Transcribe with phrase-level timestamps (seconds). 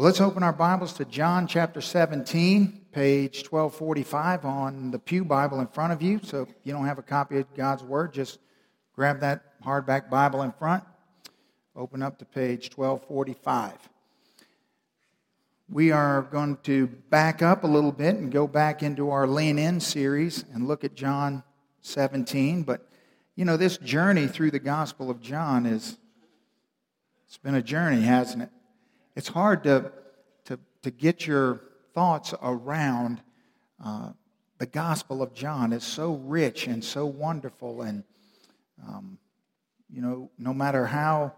[0.00, 5.60] Well, let's open our Bibles to John chapter 17, page 1245 on the Pew Bible
[5.60, 6.20] in front of you.
[6.22, 8.38] So if you don't have a copy of God's Word, just
[8.94, 10.84] grab that hardback Bible in front.
[11.76, 13.74] Open up to page 1245.
[15.68, 19.58] We are going to back up a little bit and go back into our Lean
[19.58, 21.42] In series and look at John
[21.82, 22.62] 17.
[22.62, 22.88] But,
[23.36, 25.98] you know, this journey through the Gospel of John is,
[27.26, 28.50] it's been a journey, hasn't it?
[29.16, 29.92] It's hard to,
[30.44, 31.60] to, to get your
[31.94, 33.20] thoughts around
[33.84, 34.10] uh,
[34.58, 35.72] the Gospel of John.
[35.72, 37.82] It's so rich and so wonderful.
[37.82, 38.04] And,
[38.86, 39.18] um,
[39.88, 41.32] you know, no matter how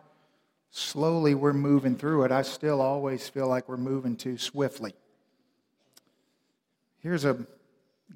[0.70, 4.94] slowly we're moving through it, I still always feel like we're moving too swiftly.
[6.98, 7.46] Here's a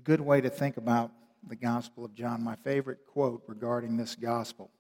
[0.05, 1.11] good way to think about
[1.49, 2.43] the Gospel of John.
[2.43, 4.71] My favorite quote regarding this Gospel.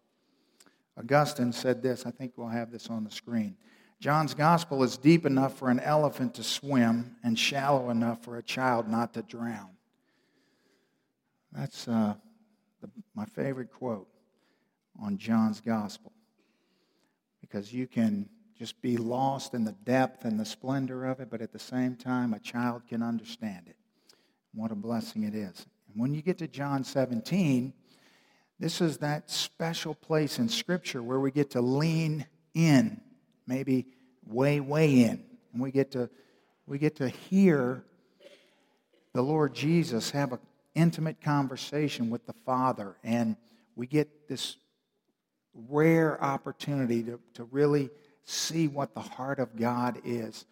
[0.98, 2.06] Augustine said this.
[2.06, 3.56] I think we'll have this on the screen.
[3.98, 8.42] John's gospel is deep enough for an elephant to swim and shallow enough for a
[8.42, 9.70] child not to drown.
[11.52, 12.14] That's uh,
[12.82, 14.08] the, my favorite quote
[15.00, 16.12] on John's gospel
[17.40, 21.40] because you can just be lost in the depth and the splendor of it, but
[21.40, 23.76] at the same time, a child can understand it.
[24.54, 25.66] What a blessing it is.
[25.88, 27.72] And when you get to John 17,
[28.58, 33.00] this is that special place in Scripture where we get to lean in
[33.46, 33.86] maybe
[34.26, 35.24] way, way in.
[35.52, 36.10] And we get to,
[36.66, 37.84] we get to hear
[39.12, 40.40] the Lord Jesus have an
[40.74, 42.96] intimate conversation with the Father.
[43.02, 43.36] And
[43.74, 44.56] we get this
[45.68, 47.90] rare opportunity to, to really
[48.24, 50.44] see what the heart of God is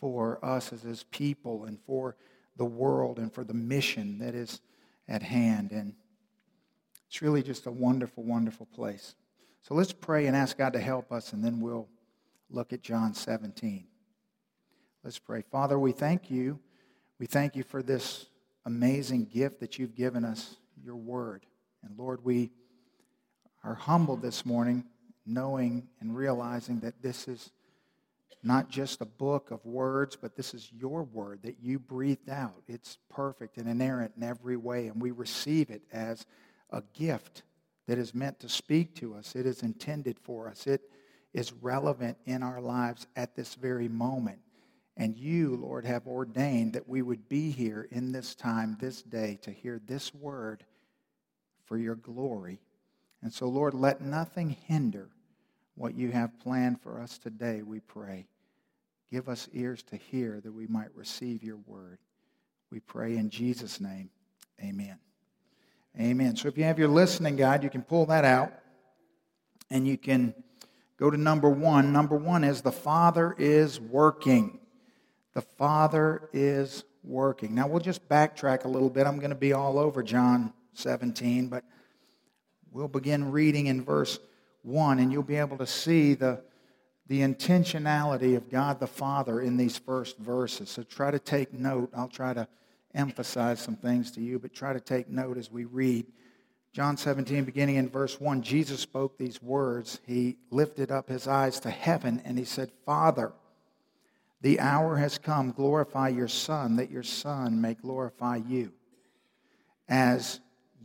[0.00, 2.16] for us as his people and for
[2.56, 4.60] the world and for the mission that is
[5.06, 5.70] at hand.
[5.70, 5.94] And
[7.06, 9.14] it's really just a wonderful, wonderful place.
[9.62, 11.88] So let's pray and ask God to help us, and then we'll
[12.50, 13.86] look at John 17.
[15.04, 15.42] Let's pray.
[15.50, 16.58] Father, we thank you.
[17.18, 18.26] We thank you for this
[18.64, 21.46] amazing gift that you've given us, your word.
[21.82, 22.50] And Lord, we
[23.64, 24.84] are humbled this morning
[25.26, 27.50] knowing and realizing that this is
[28.42, 32.62] not just a book of words, but this is your word that you breathed out.
[32.66, 36.24] It's perfect and inerrant in every way, and we receive it as
[36.70, 37.42] a gift
[37.86, 39.34] that is meant to speak to us.
[39.34, 40.66] It is intended for us.
[40.66, 40.82] It
[41.32, 44.38] is relevant in our lives at this very moment.
[44.96, 49.38] And you, Lord, have ordained that we would be here in this time, this day,
[49.42, 50.64] to hear this word
[51.66, 52.60] for your glory.
[53.22, 55.08] And so, Lord, let nothing hinder
[55.76, 58.26] what you have planned for us today, we pray.
[59.10, 61.98] Give us ears to hear that we might receive your word.
[62.70, 64.10] We pray in Jesus' name.
[64.60, 64.98] Amen.
[65.98, 66.36] Amen.
[66.36, 68.52] So if you have your listening guide, you can pull that out
[69.70, 70.34] and you can
[70.98, 71.92] Go to number one.
[71.92, 74.58] Number one is the Father is working.
[75.32, 77.54] The Father is working.
[77.54, 79.06] Now we'll just backtrack a little bit.
[79.06, 81.62] I'm going to be all over John 17, but
[82.72, 84.18] we'll begin reading in verse
[84.62, 86.42] 1, and you'll be able to see the,
[87.06, 90.68] the intentionality of God the Father in these first verses.
[90.68, 91.90] So try to take note.
[91.96, 92.48] I'll try to
[92.92, 96.06] emphasize some things to you, but try to take note as we read.
[96.72, 100.00] John 17, beginning in verse 1, Jesus spoke these words.
[100.06, 103.32] He lifted up his eyes to heaven and he said, Father,
[104.40, 105.50] the hour has come.
[105.50, 108.72] Glorify your Son, that your Son may glorify you.
[109.88, 110.40] As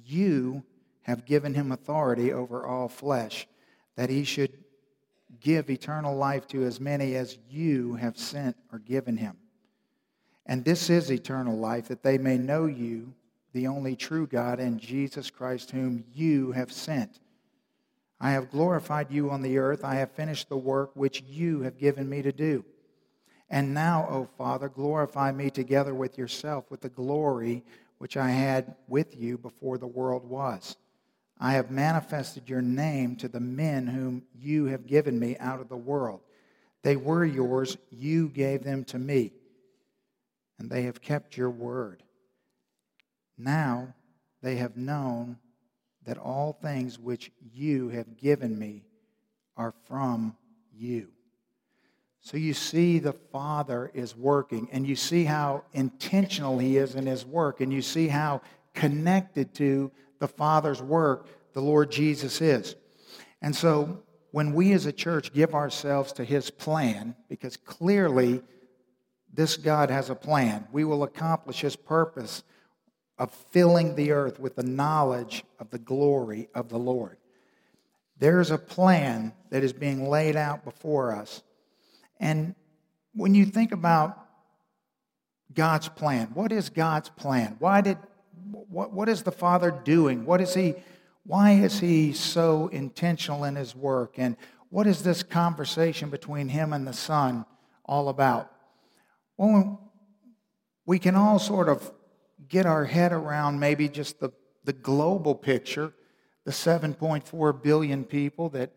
[0.06, 0.64] you
[1.04, 3.48] have given him authority over all flesh,
[3.96, 4.52] that he should
[5.40, 9.38] give eternal life to as many as you have sent or given him.
[10.46, 13.14] And this is eternal life, that they may know you
[13.54, 17.20] the only true God, and Jesus Christ, whom you have sent.
[18.20, 19.84] I have glorified you on the earth.
[19.84, 22.66] I have finished the work which you have given me to do.
[23.50, 27.64] And now, O Father, glorify me together with yourself with the glory
[28.00, 30.76] which I had with you before the world was.
[31.40, 35.70] I have manifested your name to the men whom you have given me out of
[35.70, 36.22] the world.
[36.82, 39.34] They were yours, you gave them to me,
[40.58, 42.04] and they have kept your word.
[43.38, 43.94] Now
[44.42, 45.38] they have known
[46.06, 48.84] that all things which you have given me
[49.56, 50.36] are from
[50.74, 51.08] you.
[52.20, 57.06] So you see, the Father is working, and you see how intentional He is in
[57.06, 58.42] His work, and you see how
[58.74, 62.76] connected to the Father's work the Lord Jesus is.
[63.42, 68.42] And so when we as a church give ourselves to His plan, because clearly
[69.34, 72.44] this God has a plan, we will accomplish His purpose
[73.18, 77.18] of filling the earth with the knowledge of the glory of the Lord.
[78.18, 81.42] There's a plan that is being laid out before us.
[82.20, 82.56] And
[83.14, 84.18] when you think about
[85.54, 87.56] God's plan, what is God's plan?
[87.60, 87.98] Why did
[88.70, 90.26] what, what is the Father doing?
[90.26, 90.76] What is he
[91.26, 94.16] why is he so intentional in his work?
[94.18, 94.36] And
[94.70, 97.46] what is this conversation between him and the Son
[97.86, 98.52] all about?
[99.38, 99.92] Well,
[100.86, 101.92] we can all sort of
[102.50, 104.32] get our head around maybe just the,
[104.64, 105.94] the global picture,
[106.46, 108.72] the 7.4 billion people that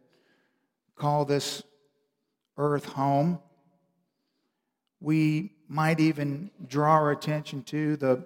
[0.95, 1.63] call this
[2.57, 3.39] earth home.
[5.01, 8.25] We might even draw our attention to the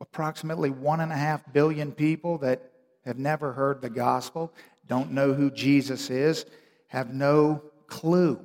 [0.00, 2.72] approximately one and a half billion people that
[3.04, 4.52] have never heard the gospel,
[4.86, 6.46] don't know who Jesus is,
[6.88, 8.40] have no clue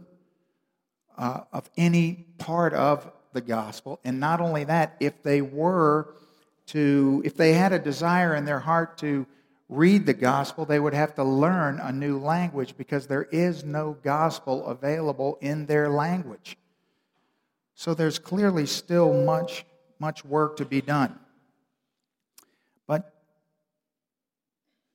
[1.18, 4.00] uh, of any part of the gospel.
[4.04, 6.16] And not only that, if they were
[6.68, 9.28] to, if they had a desire in their heart to
[9.70, 13.98] read the gospel, they would have to learn a new language because there is no
[14.02, 16.58] gospel available in their language.
[17.76, 19.66] So there's clearly still much,
[20.00, 21.20] much work to be done.
[22.88, 23.14] But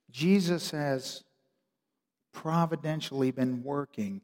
[0.09, 1.23] Jesus has
[2.33, 4.21] providentially been working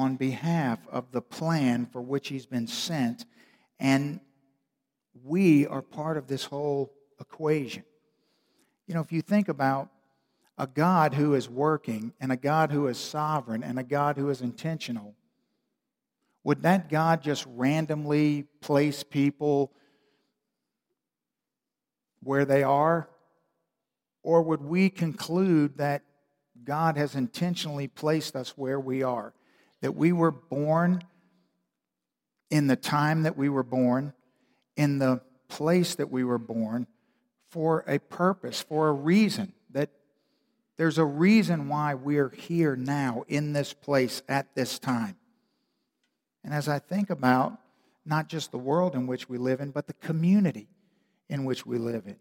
[0.00, 3.26] on behalf of the plan for which he's been sent,
[3.78, 4.18] and
[5.22, 7.84] we are part of this whole equation.
[8.86, 9.90] You know, if you think about
[10.56, 14.30] a God who is working, and a God who is sovereign, and a God who
[14.30, 15.14] is intentional,
[16.44, 19.70] would that God just randomly place people
[22.22, 23.10] where they are?
[24.22, 26.02] Or would we conclude that
[26.64, 29.34] God has intentionally placed us where we are?
[29.80, 31.02] That we were born
[32.50, 34.12] in the time that we were born,
[34.76, 36.86] in the place that we were born,
[37.48, 39.52] for a purpose, for a reason.
[39.70, 39.90] That
[40.76, 45.16] there's a reason why we're here now in this place at this time.
[46.42, 47.58] And as I think about
[48.04, 50.68] not just the world in which we live in, but the community
[51.28, 52.16] in which we live in,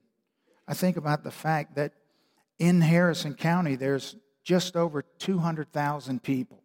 [0.67, 1.93] I think about the fact that
[2.59, 6.61] in Harrison County, there's just over 200,000 people.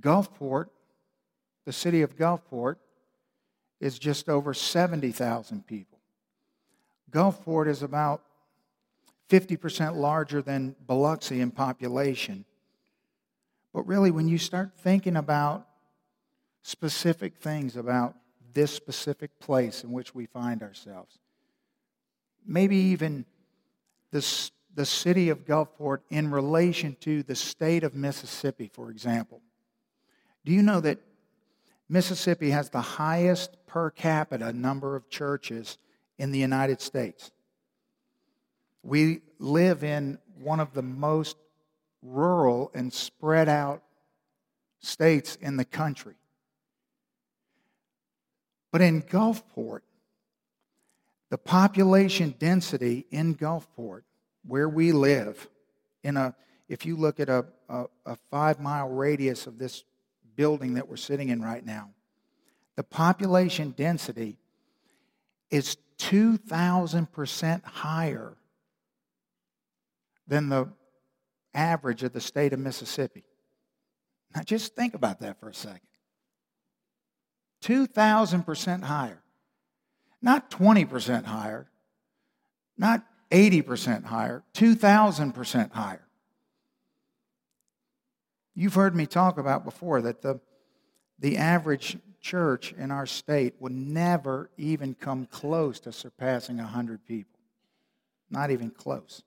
[0.00, 0.66] Gulfport,
[1.64, 2.76] the city of Gulfport,
[3.80, 5.98] is just over 70,000 people.
[7.10, 8.22] Gulfport is about
[9.28, 12.44] 50% larger than Biloxi in population.
[13.72, 15.66] But really, when you start thinking about
[16.62, 18.14] specific things about
[18.52, 21.18] this specific place in which we find ourselves,
[22.46, 23.24] maybe even
[24.10, 29.40] the, the city of Gulfport in relation to the state of Mississippi, for example.
[30.44, 30.98] Do you know that
[31.88, 35.78] Mississippi has the highest per capita number of churches
[36.18, 37.30] in the United States?
[38.82, 41.36] We live in one of the most
[42.02, 43.82] rural and spread out
[44.80, 46.14] states in the country.
[48.72, 49.80] But in Gulfport,
[51.30, 54.02] the population density in Gulfport,
[54.46, 55.48] where we live,
[56.02, 56.34] in a,
[56.68, 59.84] if you look at a, a, a five mile radius of this
[60.36, 61.90] building that we're sitting in right now,
[62.76, 64.38] the population density
[65.50, 68.36] is 2,000% higher
[70.26, 70.68] than the
[71.54, 73.24] average of the state of Mississippi.
[74.34, 75.80] Now, just think about that for a second.
[77.62, 79.22] 2,000% higher.
[80.22, 81.68] Not 20% higher,
[82.78, 86.06] not 80% higher, 2,000% higher.
[88.54, 90.40] You've heard me talk about before that the,
[91.18, 97.40] the average church in our state would never even come close to surpassing 100 people.
[98.30, 99.22] Not even close.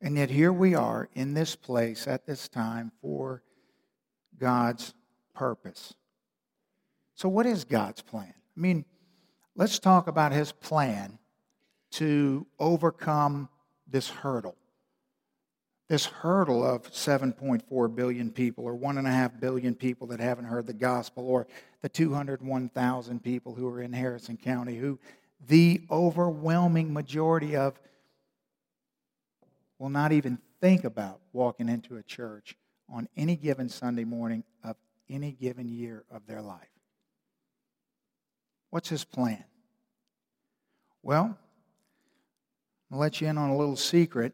[0.00, 3.42] And yet, here we are in this place at this time for
[4.36, 4.94] God's
[5.32, 5.94] purpose.
[7.14, 8.34] So, what is God's plan?
[8.56, 8.84] I mean,
[9.54, 11.20] let's talk about his plan
[11.92, 13.48] to overcome
[13.86, 14.56] this hurdle
[15.92, 21.28] this hurdle of 7.4 billion people or 1.5 billion people that haven't heard the gospel
[21.28, 21.46] or
[21.82, 24.98] the 201,000 people who are in Harrison County who
[25.48, 27.78] the overwhelming majority of
[29.78, 32.56] will not even think about walking into a church
[32.88, 34.76] on any given Sunday morning of
[35.10, 36.70] any given year of their life.
[38.70, 39.44] What's his plan?
[41.02, 41.36] Well,
[42.90, 44.32] I'll let you in on a little secret.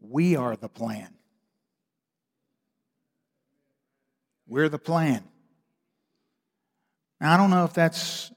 [0.00, 1.14] We are the plan.
[4.46, 5.22] We're the plan.
[7.20, 8.32] Now, I don't know if that's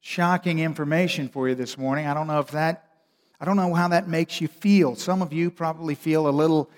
[0.00, 2.06] shocking information for you this morning.
[2.06, 2.88] I don't know if that,
[3.40, 4.96] I don't know how that makes you feel.
[4.96, 6.70] Some of you probably feel a little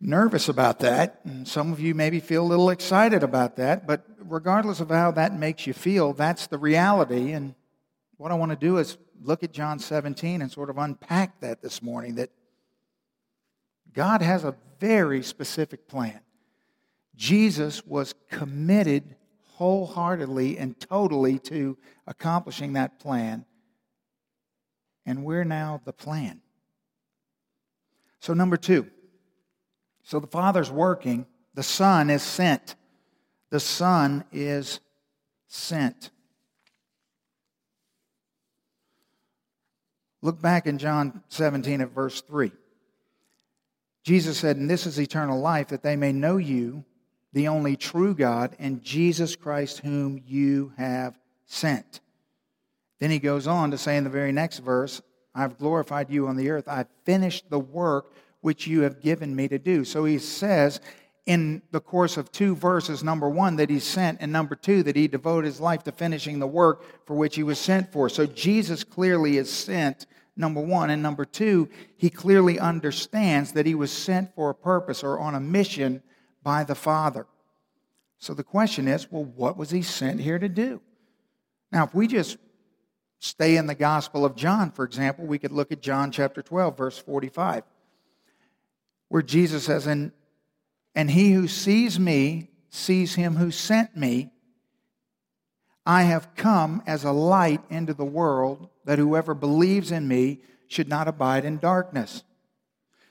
[0.00, 1.20] nervous about that.
[1.24, 3.86] And some of you maybe feel a little excited about that.
[3.86, 7.32] But regardless of how that makes you feel, that's the reality.
[7.32, 7.54] And
[8.16, 11.62] what I want to do is look at John 17 and sort of unpack that
[11.62, 12.30] this morning that
[13.92, 16.20] God has a very specific plan.
[17.16, 19.16] Jesus was committed
[19.54, 23.44] wholeheartedly and totally to accomplishing that plan.
[25.04, 26.40] And we're now the plan.
[28.20, 28.86] So, number two,
[30.02, 32.76] so the Father's working, the Son is sent.
[33.50, 34.80] The Son is
[35.48, 36.10] sent.
[40.22, 42.52] Look back in John 17 at verse 3.
[44.02, 46.84] Jesus said, And this is eternal life, that they may know you,
[47.32, 52.00] the only true God, and Jesus Christ, whom you have sent.
[52.98, 55.00] Then he goes on to say in the very next verse,
[55.34, 56.68] I've glorified you on the earth.
[56.68, 59.84] I've finished the work which you have given me to do.
[59.84, 60.80] So he says
[61.26, 64.96] in the course of two verses number one, that he sent, and number two, that
[64.96, 68.08] he devoted his life to finishing the work for which he was sent for.
[68.08, 70.90] So Jesus clearly is sent, number one.
[70.90, 75.34] And number two, he clearly understands that he was sent for a purpose or on
[75.34, 76.02] a mission
[76.42, 77.26] by the Father.
[78.18, 80.80] So the question is well, what was he sent here to do?
[81.72, 82.38] Now, if we just
[83.20, 86.76] stay in the Gospel of John, for example, we could look at John chapter 12,
[86.76, 87.62] verse 45,
[89.08, 90.12] where Jesus says, And,
[90.94, 94.30] and he who sees me sees him who sent me.
[95.86, 100.88] I have come as a light into the world that whoever believes in me should
[100.88, 102.22] not abide in darkness.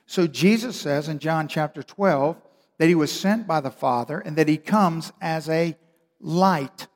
[0.06, 2.40] So Jesus says in John chapter 12
[2.78, 5.76] that he was sent by the Father and that he comes as a
[6.20, 6.86] light.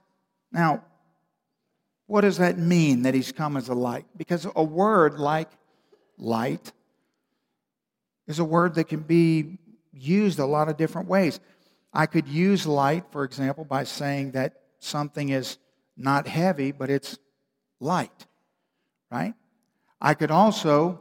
[0.50, 0.84] Now,
[2.06, 4.06] what does that mean that he's come as a light?
[4.16, 5.50] Because a word like
[6.18, 6.72] light
[8.26, 9.58] is a word that can be
[9.94, 11.40] used a lot of different ways.
[11.92, 15.58] I could use light, for example, by saying that something is
[15.96, 17.18] not heavy, but it's
[17.80, 18.26] light,
[19.10, 19.34] right?
[20.00, 21.00] I could also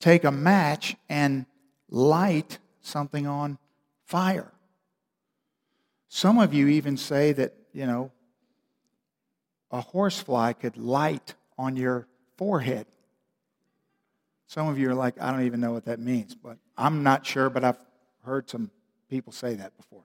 [0.00, 1.46] take a match and
[1.88, 3.58] light something on
[4.04, 4.52] fire.
[6.08, 8.10] Some of you even say that, you know,
[9.70, 12.86] a horsefly could light on your forehead.
[14.52, 17.24] Some of you are like, I don't even know what that means, but I'm not
[17.24, 17.78] sure, but I've
[18.22, 18.70] heard some
[19.08, 20.04] people say that before.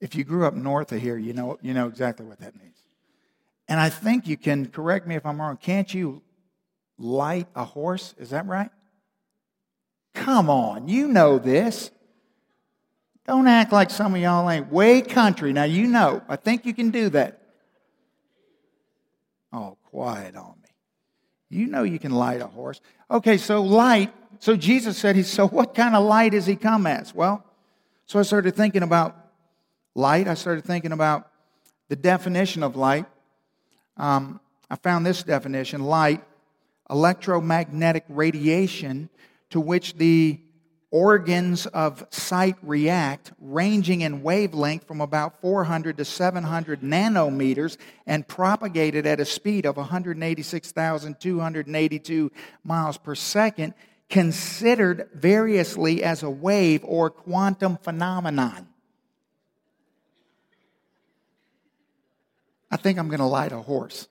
[0.00, 2.78] If you grew up north of here, you know, you know exactly what that means.
[3.68, 5.58] And I think you can correct me if I'm wrong.
[5.58, 6.22] Can't you
[6.96, 8.14] light a horse?
[8.16, 8.70] Is that right?
[10.14, 11.90] Come on, you know this.
[13.26, 15.52] Don't act like some of y'all ain't way country.
[15.52, 17.42] Now, you know, I think you can do that.
[19.52, 20.63] Oh, quiet on me.
[21.54, 22.80] You know you can light a horse.
[23.10, 24.12] Okay, so light.
[24.40, 27.14] So Jesus said, he, So what kind of light has he come as?
[27.14, 27.44] Well,
[28.06, 29.16] so I started thinking about
[29.94, 30.26] light.
[30.26, 31.30] I started thinking about
[31.88, 33.06] the definition of light.
[33.96, 36.24] Um, I found this definition light,
[36.90, 39.08] electromagnetic radiation
[39.50, 40.40] to which the
[40.94, 49.04] organs of sight react, ranging in wavelength from about 400 to 700 nanometers and propagated
[49.04, 52.30] at a speed of 186,282
[52.62, 53.74] miles per second,
[54.08, 58.68] considered variously as a wave or quantum phenomenon.
[62.70, 64.06] I think I'm going to light a horse.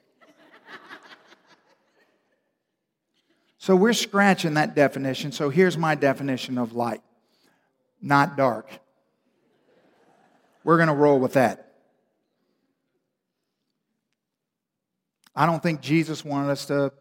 [3.63, 5.31] So we're scratching that definition.
[5.31, 7.01] So here's my definition of light
[8.01, 8.67] not dark.
[10.65, 11.71] We're going to roll with that.
[15.33, 16.91] I don't think Jesus wanted us to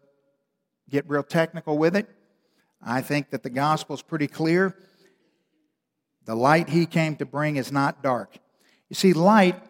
[0.89, 2.07] get real technical with it.
[2.81, 4.73] I think that the gospel is pretty clear.
[6.23, 8.37] The light he came to bring is not dark.
[8.87, 9.61] You see, light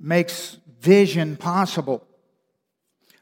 [0.00, 2.06] makes vision possible.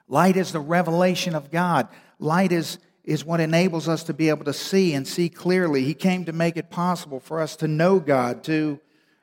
[0.07, 1.89] Light is the revelation of God.
[2.19, 5.85] Light is, is what enables us to be able to see and see clearly.
[5.85, 8.81] He came to make it possible for us to know God, to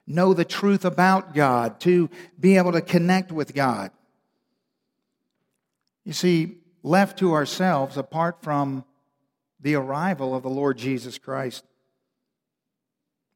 [0.07, 3.91] know the truth about God, to be able to connect with God.
[6.03, 8.83] You see, left to ourselves, apart from
[9.59, 11.63] the arrival of the Lord Jesus Christ,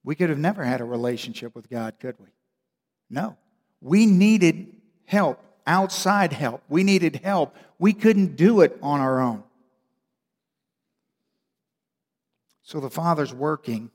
[0.03, 2.27] we could have never had a relationship with God, could we?
[3.09, 3.38] No.
[3.81, 6.63] We needed help, outside help.
[6.69, 7.55] We needed help.
[7.79, 9.43] We couldn't do it on our own.
[12.63, 13.91] So the Father's working,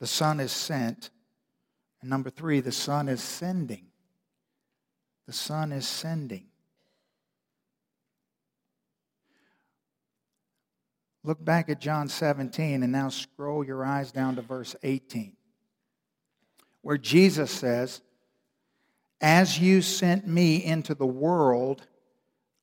[0.00, 1.10] the Son is sent,
[2.00, 3.86] and number three, the Son is sending.
[5.26, 6.46] The Son is sending.
[11.24, 15.36] Look back at John 17 and now scroll your eyes down to verse 18,
[16.80, 18.00] where Jesus says,
[19.20, 21.86] As you sent me into the world,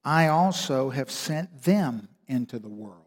[0.04, 3.02] I also have sent them into the world.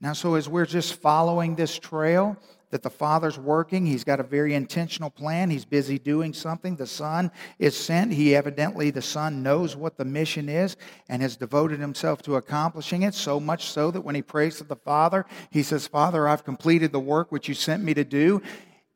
[0.00, 2.36] Now, so as we're just following this trail,
[2.72, 3.84] that the Father's working.
[3.84, 5.50] He's got a very intentional plan.
[5.50, 6.74] He's busy doing something.
[6.74, 8.12] The Son is sent.
[8.12, 10.76] He evidently, the Son knows what the mission is
[11.10, 14.64] and has devoted himself to accomplishing it, so much so that when he prays to
[14.64, 18.40] the Father, he says, Father, I've completed the work which you sent me to do.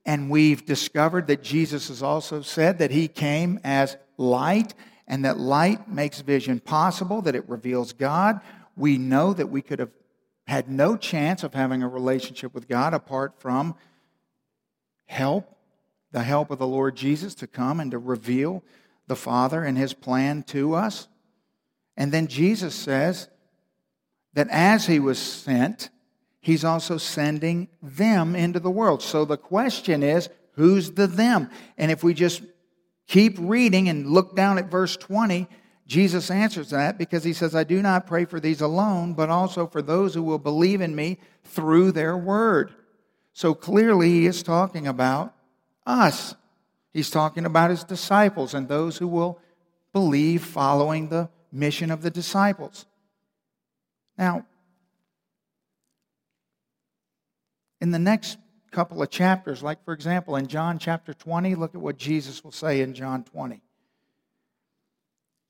[0.07, 4.73] And we've discovered that Jesus has also said that he came as light
[5.09, 8.41] and that light makes vision possible, that it reveals God.
[8.77, 9.91] We know that we could have
[10.47, 13.75] had no chance of having a relationship with God apart from
[15.07, 15.57] help,
[16.13, 18.63] the help of the Lord Jesus to come and to reveal
[19.09, 21.09] the Father and his plan to us.
[21.97, 23.29] And then Jesus says
[24.35, 25.91] that as he was sent,
[26.47, 29.03] he's also sending them into the world.
[29.03, 31.51] So the question is, who's the them?
[31.77, 32.41] And if we just
[33.09, 35.49] keep reading and look down at verse 20,
[35.89, 39.67] Jesus answers that because he says, I do not pray for these alone, but also
[39.67, 42.73] for those who will believe in me through their word.
[43.33, 45.35] So clearly, he is talking about
[45.85, 46.37] us.
[46.93, 49.41] He's talking about his disciples and those who will
[49.93, 52.87] believe following the mission of the disciples.
[54.17, 54.47] Now,
[57.81, 58.39] in the next
[58.71, 62.53] couple of chapters, like for example in John chapter 20, look at what Jesus will
[62.53, 63.63] say in John 20.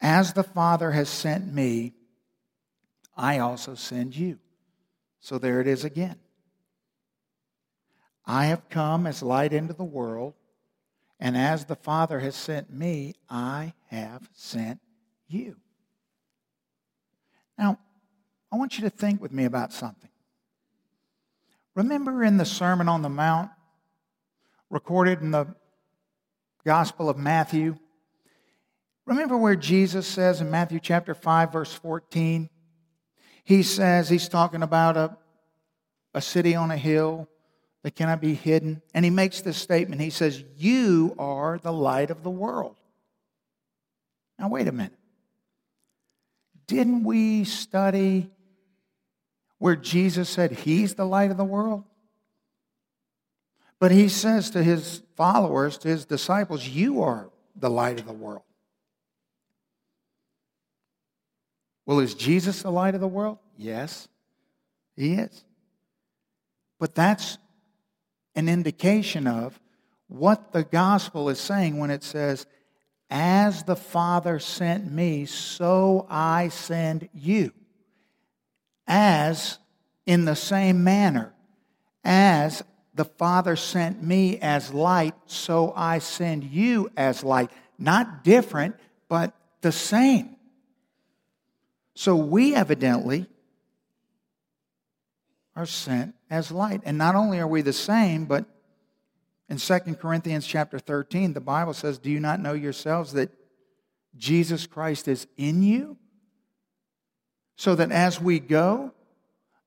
[0.00, 1.94] As the Father has sent me,
[3.16, 4.38] I also send you.
[5.20, 6.16] So there it is again.
[8.24, 10.34] I have come as light into the world,
[11.18, 14.80] and as the Father has sent me, I have sent
[15.28, 15.56] you.
[17.56, 17.78] Now,
[18.52, 20.10] I want you to think with me about something.
[21.76, 23.50] Remember in the Sermon on the Mount,
[24.70, 25.54] recorded in the
[26.64, 27.76] Gospel of Matthew,
[29.06, 32.50] Remember where Jesus says in Matthew chapter 5, verse 14?
[33.44, 35.16] He says, he's talking about a,
[36.12, 37.28] a city on a hill
[37.84, 38.82] that cannot be hidden.
[38.92, 40.00] And he makes this statement.
[40.00, 42.74] He says, You are the light of the world.
[44.40, 44.98] Now, wait a minute.
[46.66, 48.28] Didn't we study
[49.58, 51.84] where Jesus said he's the light of the world?
[53.78, 58.12] But he says to his followers, to his disciples, You are the light of the
[58.12, 58.42] world.
[61.84, 63.38] Well, is Jesus the light of the world?
[63.56, 64.08] Yes,
[64.96, 65.44] he is.
[66.78, 67.38] But that's
[68.34, 69.58] an indication of
[70.08, 72.46] what the gospel is saying when it says,
[73.08, 77.52] As the Father sent me, so I send you.
[78.86, 79.58] As
[80.06, 81.32] in the same manner,
[82.04, 82.62] as
[82.94, 87.50] the Father sent me as light, so I send you as light.
[87.78, 88.76] Not different,
[89.08, 90.36] but the same.
[91.94, 93.26] So we evidently
[95.54, 96.82] are sent as light.
[96.84, 98.44] And not only are we the same, but
[99.48, 103.30] in 2 Corinthians chapter 13, the Bible says, Do you not know yourselves that
[104.16, 105.96] Jesus Christ is in you?
[107.56, 108.92] So that as we go,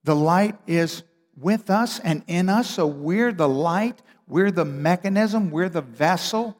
[0.03, 1.03] the light is
[1.35, 2.69] with us and in us.
[2.69, 6.55] So we're the light, we're the mechanism, we're the vessel.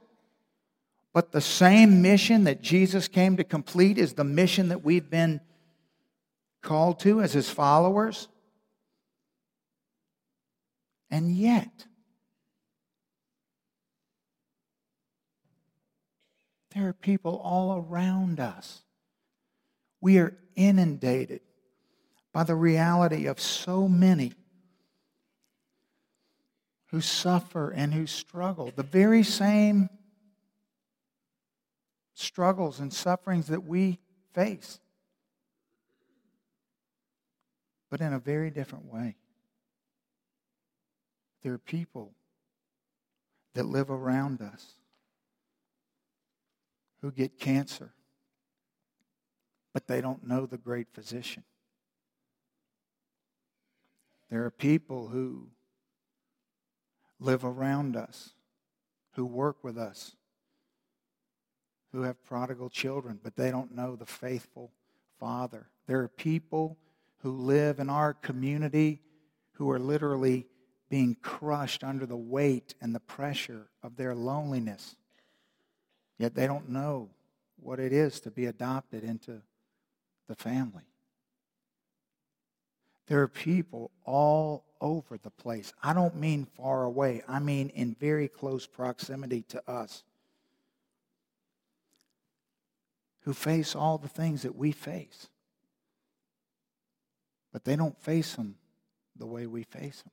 [1.14, 5.42] But the same mission that Jesus came to complete is the mission that we've been
[6.62, 8.28] called to as his followers.
[11.12, 11.86] And yet,
[16.76, 18.84] there are people all around us.
[20.02, 21.42] We are inundated
[22.34, 24.34] by the reality of so many
[26.88, 28.72] who suffer and who struggle.
[28.76, 29.90] The very same
[32.14, 34.00] struggles and sufferings that we
[34.34, 34.80] face
[37.90, 39.16] but in a very different way.
[41.44, 42.14] There are people
[43.54, 44.74] that live around us
[47.02, 47.92] who get cancer,
[49.74, 51.44] but they don't know the great physician.
[54.30, 55.48] There are people who
[57.20, 58.32] live around us,
[59.14, 60.16] who work with us,
[61.92, 64.72] who have prodigal children, but they don't know the faithful
[65.20, 65.68] Father.
[65.88, 66.78] There are people
[67.20, 69.02] who live in our community
[69.54, 70.46] who are literally
[70.90, 74.96] being crushed under the weight and the pressure of their loneliness.
[76.18, 77.10] Yet they don't know
[77.58, 79.42] what it is to be adopted into
[80.30, 80.84] the family.
[83.08, 85.74] There are people all over the place.
[85.84, 90.04] I don't mean far away, I mean in very close proximity to us
[93.22, 95.28] who face all the things that we face.
[97.52, 98.56] But they don't face them
[99.18, 100.12] the way we face them.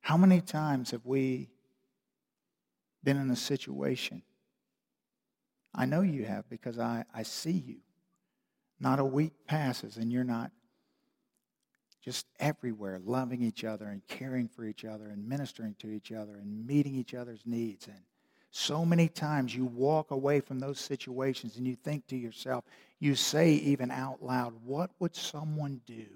[0.00, 1.50] How many times have we
[3.04, 4.22] been in a situation?
[5.76, 7.76] I know you have because I, I see you.
[8.80, 10.50] Not a week passes and you're not
[12.02, 16.36] just everywhere loving each other and caring for each other and ministering to each other
[16.36, 17.88] and meeting each other's needs.
[17.88, 18.00] And
[18.52, 22.64] so many times you walk away from those situations and you think to yourself,
[23.00, 26.06] you say even out loud, what would someone do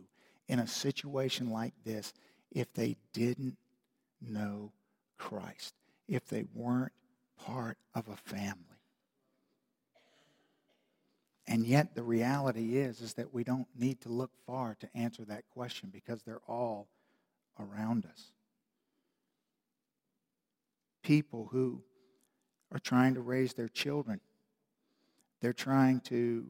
[0.49, 2.15] in a situation like this
[2.53, 3.57] if they didn't
[4.23, 4.73] know
[5.19, 5.75] Christ,
[6.09, 6.93] if they weren't
[7.45, 8.70] part of a family?
[11.51, 15.25] And yet the reality is is that we don't need to look far to answer
[15.25, 16.87] that question because they're all
[17.59, 18.31] around us.
[21.03, 21.83] People who
[22.73, 24.21] are trying to raise their children.
[25.41, 26.47] They're trying to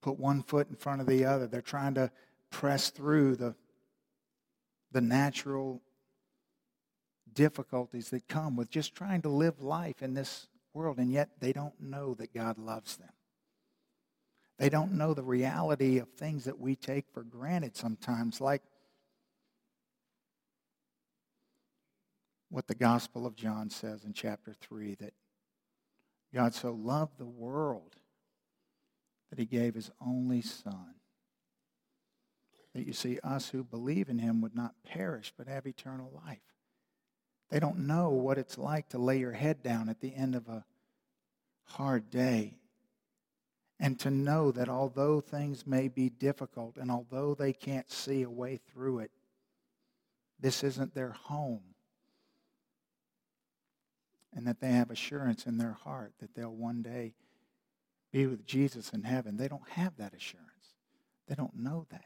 [0.00, 1.48] put one foot in front of the other.
[1.48, 2.12] They're trying to
[2.50, 3.56] press through the,
[4.92, 5.82] the natural
[7.34, 11.52] difficulties that come with just trying to live life in this world, and yet they
[11.52, 13.12] don't know that God loves them.
[14.58, 18.62] They don't know the reality of things that we take for granted sometimes, like
[22.50, 25.14] what the Gospel of John says in chapter 3 that
[26.34, 27.96] God so loved the world
[29.30, 30.94] that he gave his only Son.
[32.74, 36.38] That you see, us who believe in him would not perish but have eternal life.
[37.50, 40.48] They don't know what it's like to lay your head down at the end of
[40.48, 40.64] a
[41.64, 42.54] hard day
[43.80, 48.30] and to know that although things may be difficult and although they can't see a
[48.30, 49.10] way through it,
[50.38, 51.62] this isn't their home.
[54.32, 57.14] And that they have assurance in their heart that they'll one day
[58.12, 59.36] be with Jesus in heaven.
[59.36, 60.46] They don't have that assurance.
[61.26, 62.04] They don't know that.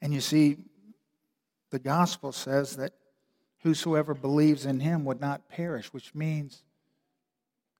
[0.00, 0.56] And you see,
[1.70, 2.92] the gospel says that
[3.62, 6.62] whosoever believes in him would not perish, which means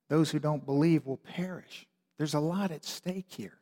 [0.09, 1.87] those who don't believe will perish.
[2.18, 3.59] There's a lot at stake here.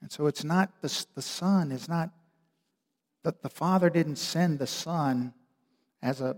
[0.00, 2.10] And so it's not the, the Son, is not
[3.24, 5.34] that the Father didn't send the Son
[6.02, 6.36] as a,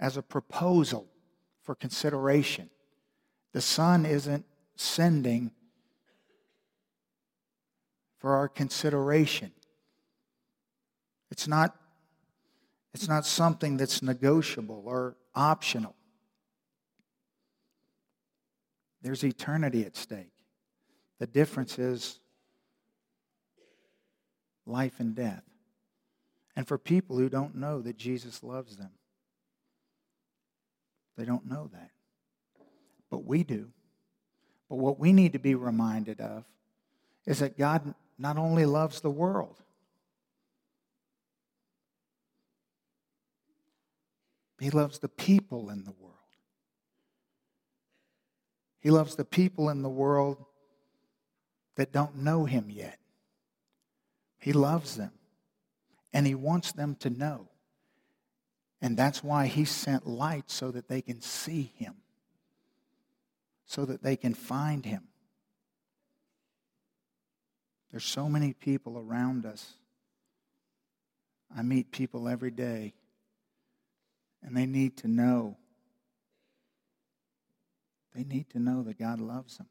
[0.00, 1.06] as a proposal
[1.62, 2.70] for consideration.
[3.52, 5.52] The Son isn't sending
[8.18, 9.52] for our consideration.
[11.32, 11.74] It's not,
[12.92, 15.96] it's not something that's negotiable or optional.
[19.00, 20.34] There's eternity at stake.
[21.20, 22.20] The difference is
[24.66, 25.42] life and death.
[26.54, 28.90] And for people who don't know that Jesus loves them,
[31.16, 31.92] they don't know that.
[33.10, 33.70] But we do.
[34.68, 36.44] But what we need to be reminded of
[37.24, 39.56] is that God not only loves the world,
[44.62, 46.14] He loves the people in the world.
[48.78, 50.44] He loves the people in the world
[51.74, 52.98] that don't know Him yet.
[54.38, 55.10] He loves them,
[56.12, 57.48] and He wants them to know.
[58.80, 61.94] And that's why He sent light so that they can see Him,
[63.66, 65.08] so that they can find Him.
[67.90, 69.74] There's so many people around us.
[71.56, 72.94] I meet people every day
[74.42, 75.56] and they need to know.
[78.14, 79.68] They need to know that God loves them.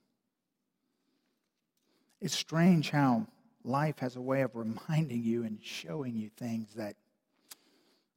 [2.19, 3.27] It's strange how
[3.63, 6.95] life has a way of reminding you and showing you things that,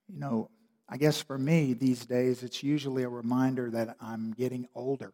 [0.09, 0.51] you know,
[0.89, 5.13] I guess for me these days, it's usually a reminder that I'm getting older.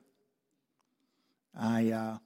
[1.57, 2.19] I, uh,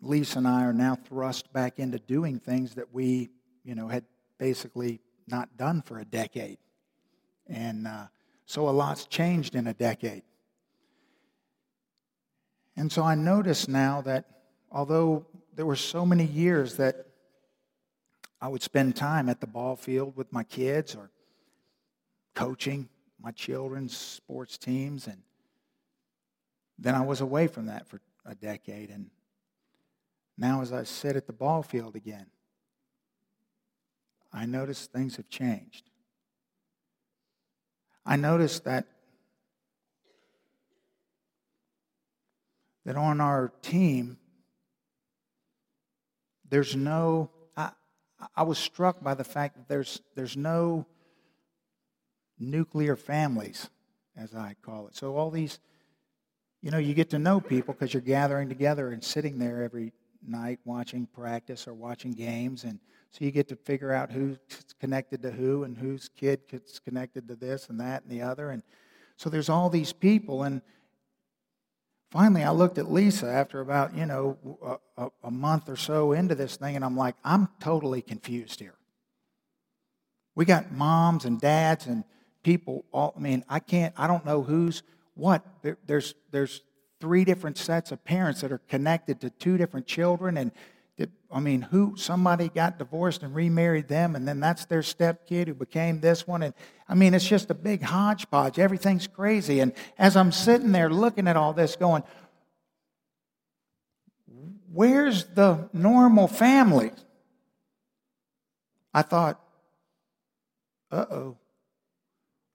[0.00, 3.30] Lisa and I are now thrust back into doing things that we,
[3.64, 4.04] you know, had
[4.38, 6.58] basically not done for a decade.
[7.48, 8.06] And uh,
[8.44, 10.22] so a lot's changed in a decade.
[12.76, 14.26] And so I notice now that
[14.70, 17.06] although there were so many years that
[18.40, 21.10] I would spend time at the ball field with my kids or
[22.34, 25.22] coaching my children's sports teams, and
[26.78, 28.90] then I was away from that for a decade.
[28.90, 29.10] And
[30.36, 32.26] now, as I sit at the ball field again,
[34.32, 35.88] I notice things have changed.
[38.06, 38.86] I noticed that
[42.86, 44.16] that on our team,
[46.48, 47.72] there's no, I,
[48.36, 50.86] I was struck by the fact that there's, there's no
[52.38, 53.68] nuclear families,
[54.16, 54.94] as I call it.
[54.94, 55.58] So all these,
[56.62, 59.92] you know, you get to know people because you're gathering together and sitting there every
[60.24, 62.62] night watching practice or watching games.
[62.62, 62.78] And
[63.10, 64.38] so you get to figure out who's
[64.78, 68.50] connected to who and whose kid gets connected to this and that and the other.
[68.50, 68.62] And
[69.16, 70.42] so there's all these people.
[70.42, 70.60] And
[72.10, 76.34] finally, I looked at Lisa after about, you know, a, a month or so into
[76.34, 78.74] this thing, and I'm like, I'm totally confused here.
[80.34, 82.04] We got moms and dads and
[82.42, 84.82] people all, I mean, I can't, I don't know who's
[85.14, 85.44] what.
[85.62, 86.60] There, there's, there's
[87.00, 90.52] three different sets of parents that are connected to two different children and
[91.30, 95.54] I mean, who somebody got divorced and remarried them, and then that's their stepkid who
[95.54, 96.42] became this one.
[96.42, 96.54] And
[96.88, 98.58] I mean, it's just a big hodgepodge.
[98.58, 99.60] Everything's crazy.
[99.60, 102.04] And as I'm sitting there looking at all this, going,
[104.72, 106.92] where's the normal family?
[108.94, 109.40] I thought,
[110.90, 111.36] uh oh.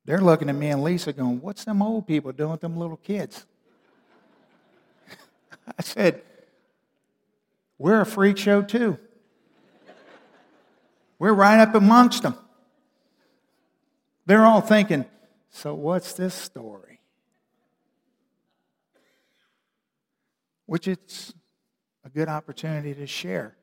[0.05, 2.97] They're looking at me and Lisa going, What's them old people doing with them little
[2.97, 3.45] kids?
[5.77, 6.23] I said,
[7.81, 8.99] we're a freak show too.
[11.17, 12.35] We're right up amongst them.
[14.27, 15.05] They're all thinking,
[15.49, 16.99] so what's this story?
[20.67, 21.33] Which it's
[22.05, 23.57] a good opportunity to share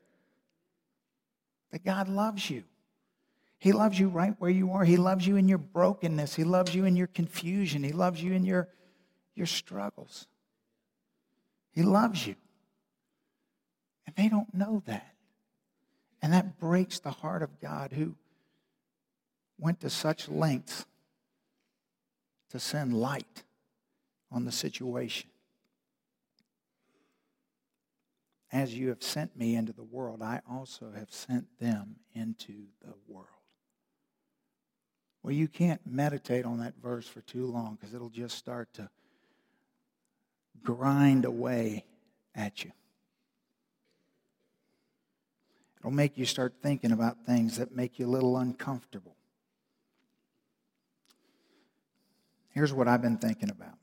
[1.71, 2.65] that God loves you.
[3.57, 4.83] He loves you right where you are.
[4.83, 6.35] He loves you in your brokenness.
[6.35, 7.83] He loves you in your confusion.
[7.83, 8.67] He loves you in your,
[9.33, 10.27] your struggles.
[11.71, 12.35] He loves you.
[14.09, 15.13] And they don't know that.
[16.21, 18.15] And that breaks the heart of God who
[19.59, 20.85] went to such lengths
[22.49, 23.43] to send light
[24.31, 25.29] on the situation.
[28.51, 32.95] As you have sent me into the world, I also have sent them into the
[33.07, 33.27] world.
[35.21, 38.89] Well, you can't meditate on that verse for too long because it'll just start to
[40.63, 41.85] grind away
[42.33, 42.71] at you.
[45.79, 49.15] It'll make you start thinking about things that make you a little uncomfortable.
[52.49, 53.77] Here's what I've been thinking about.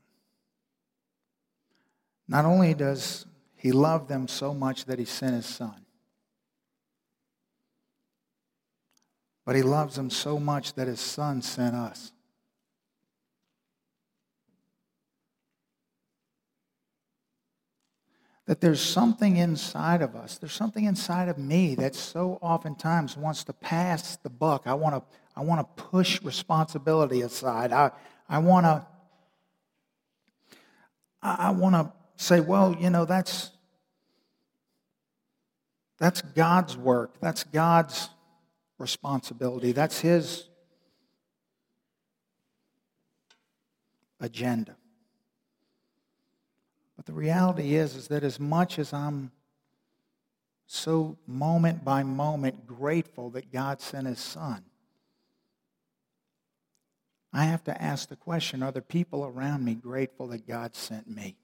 [2.28, 5.86] Not only does he love them so much that he sent his son,
[9.44, 12.12] but he loves them so much that his son sent us.
[18.46, 23.44] That there's something inside of us, there's something inside of me that so oftentimes wants
[23.44, 24.62] to pass the buck.
[24.66, 25.02] I want to,
[25.36, 27.72] I want to push responsibility aside.
[27.72, 27.90] I,
[28.28, 28.86] I want to,
[31.22, 33.50] I want to say, well, you know, that's,
[35.98, 37.18] that's God's work.
[37.20, 38.10] That's God's
[38.78, 39.72] responsibility.
[39.72, 40.44] That's His
[44.20, 44.75] agenda.
[47.06, 49.30] The reality is, is that as much as I'm
[50.66, 54.64] so moment by moment grateful that God sent his son,
[57.32, 61.08] I have to ask the question, are the people around me grateful that God sent
[61.08, 61.36] me?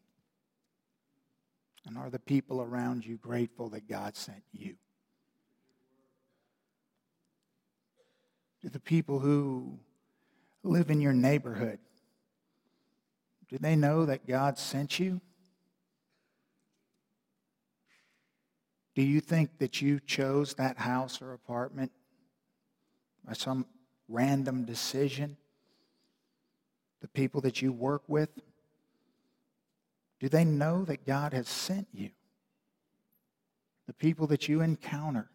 [1.86, 4.74] And are the people around you grateful that God sent you?
[8.62, 9.78] Do the people who
[10.62, 11.78] live in your neighborhood,
[13.48, 15.20] do they know that God sent you?
[18.94, 21.92] Do you think that you chose that house or apartment
[23.26, 23.66] by some
[24.08, 25.36] random decision?
[27.00, 28.28] The people that you work with,
[30.20, 32.10] do they know that God has sent you?
[33.86, 35.28] The people that you encounter,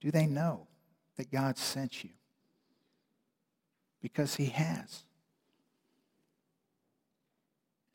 [0.00, 0.66] do they know
[1.16, 2.10] that God sent you?
[4.00, 5.02] Because He has.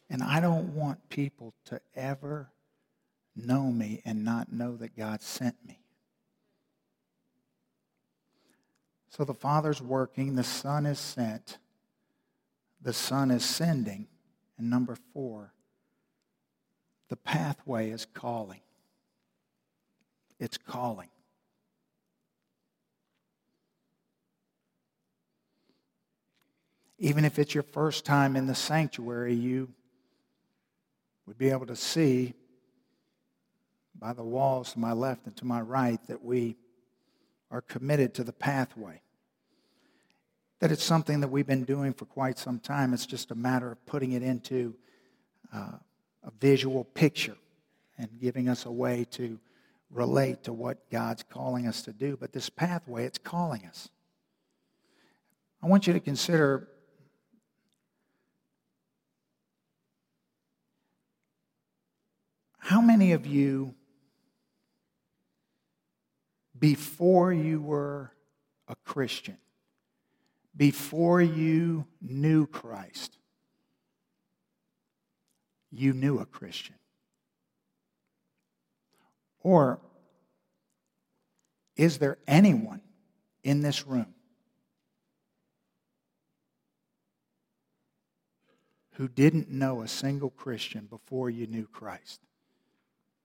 [0.09, 2.51] And I don't want people to ever
[3.45, 5.79] know me and not know that God sent me.
[9.09, 11.57] So the Father's working, the Son is sent,
[12.81, 14.07] the Son is sending.
[14.57, 15.53] And number four,
[17.09, 18.61] the pathway is calling.
[20.39, 21.09] It's calling.
[26.97, 29.69] Even if it's your first time in the sanctuary, you
[31.25, 32.33] would be able to see
[34.01, 36.57] by the walls to my left and to my right that we
[37.51, 38.99] are committed to the pathway.
[40.59, 42.93] That it's something that we've been doing for quite some time.
[42.93, 44.75] It's just a matter of putting it into
[45.53, 45.73] uh,
[46.23, 47.37] a visual picture
[47.97, 49.39] and giving us a way to
[49.91, 52.17] relate to what God's calling us to do.
[52.19, 53.89] But this pathway, it's calling us.
[55.61, 56.67] I want you to consider
[62.57, 63.75] how many of you,
[66.61, 68.11] before you were
[68.67, 69.37] a Christian,
[70.55, 73.17] before you knew Christ,
[75.71, 76.75] you knew a Christian?
[79.41, 79.79] Or
[81.75, 82.81] is there anyone
[83.43, 84.13] in this room
[88.91, 92.21] who didn't know a single Christian before you knew Christ?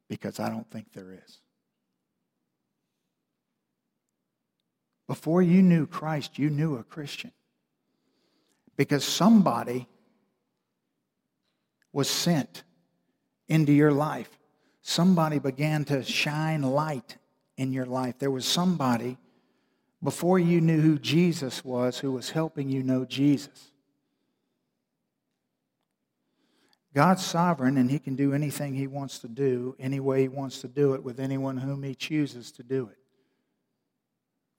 [0.09, 1.41] Because I don't think there is.
[5.07, 7.33] Before you knew Christ, you knew a Christian.
[8.77, 9.89] Because somebody
[11.93, 12.65] was sent
[13.49, 14.29] into your life.
[14.83, 17.17] Somebody began to shine light
[17.57, 18.19] in your life.
[18.19, 19.17] There was somebody
[20.03, 23.73] before you knew who Jesus was who was helping you know Jesus.
[26.95, 30.61] God's sovereign and he can do anything he wants to do, any way he wants
[30.63, 32.99] to do it, with anyone whom he chooses to do it.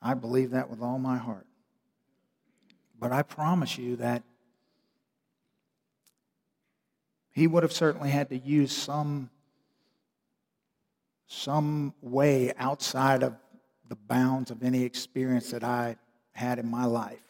[0.01, 1.47] I believe that with all my heart.
[2.99, 4.23] But I promise you that
[7.31, 9.29] he would have certainly had to use some,
[11.27, 13.36] some way outside of
[13.88, 15.97] the bounds of any experience that I
[16.33, 17.21] had in my life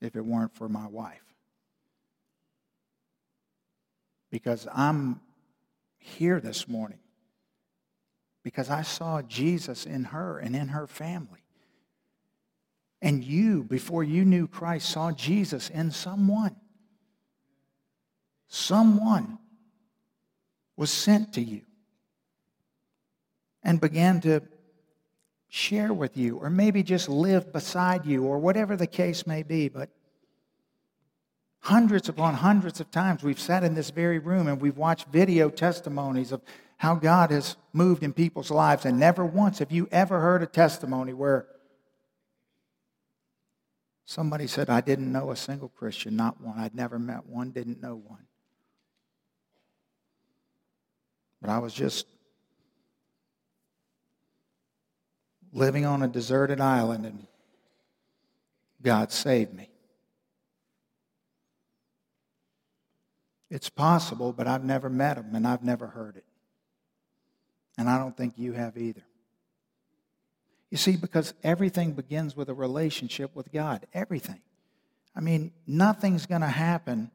[0.00, 1.22] if it weren't for my wife.
[4.30, 5.20] Because I'm
[5.98, 6.98] here this morning
[8.42, 11.44] because I saw Jesus in her and in her family.
[13.02, 16.56] And you, before you knew Christ, saw Jesus in someone.
[18.48, 19.38] Someone
[20.76, 21.62] was sent to you
[23.62, 24.42] and began to
[25.48, 29.68] share with you, or maybe just live beside you, or whatever the case may be.
[29.68, 29.90] But
[31.60, 35.50] hundreds upon hundreds of times we've sat in this very room and we've watched video
[35.50, 36.40] testimonies of
[36.80, 40.46] how God has moved in people's lives, and never once have you ever heard a
[40.46, 41.46] testimony where
[44.06, 46.58] somebody said, I didn't know a single Christian, not one.
[46.58, 48.24] I'd never met one, didn't know one.
[51.42, 52.06] But I was just
[55.52, 57.26] living on a deserted island and
[58.80, 59.68] God saved me.
[63.50, 66.24] It's possible, but I've never met him and I've never heard it.
[67.80, 69.00] And I don't think you have either.
[70.70, 73.86] You see, because everything begins with a relationship with God.
[73.94, 74.42] Everything.
[75.16, 77.10] I mean, nothing's going to happen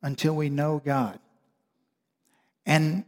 [0.00, 1.18] until we know God.
[2.64, 3.04] And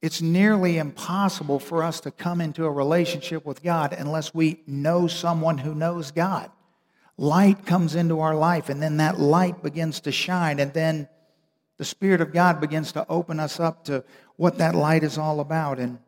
[0.00, 5.08] it's nearly impossible for us to come into a relationship with God unless we know
[5.08, 6.48] someone who knows God.
[7.16, 11.08] Light comes into our life, and then that light begins to shine, and then
[11.78, 14.04] the Spirit of God begins to open us up to
[14.36, 15.78] what that light is all about.
[15.78, 15.98] And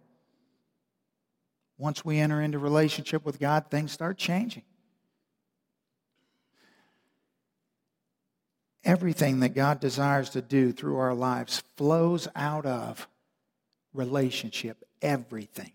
[1.79, 4.63] once we enter into relationship with God, things start changing.
[8.85, 13.09] Everything that God desires to do through our lives flows out of
[13.95, 14.85] relationship.
[15.01, 15.73] Everything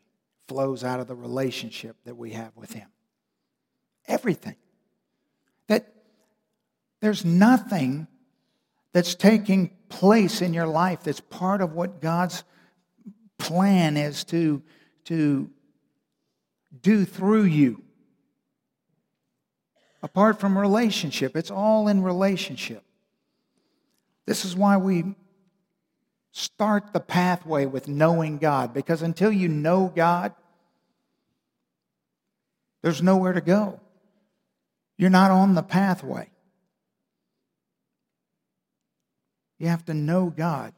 [0.47, 2.87] flows out of the relationship that we have with Him.
[4.07, 4.55] Everything.
[5.67, 5.91] That
[7.01, 8.07] there's nothing
[8.93, 12.43] that's taking place in your life that's part of what God's
[13.37, 14.61] plan is to,
[15.05, 15.49] to
[16.81, 17.83] do through you.
[20.01, 22.83] Apart from relationship, it's all in relationship.
[24.25, 25.15] This is why we
[26.31, 30.33] Start the pathway with knowing God because until you know God,
[32.81, 33.79] there's nowhere to go.
[34.97, 36.29] You're not on the pathway.
[39.59, 40.73] You have to know God.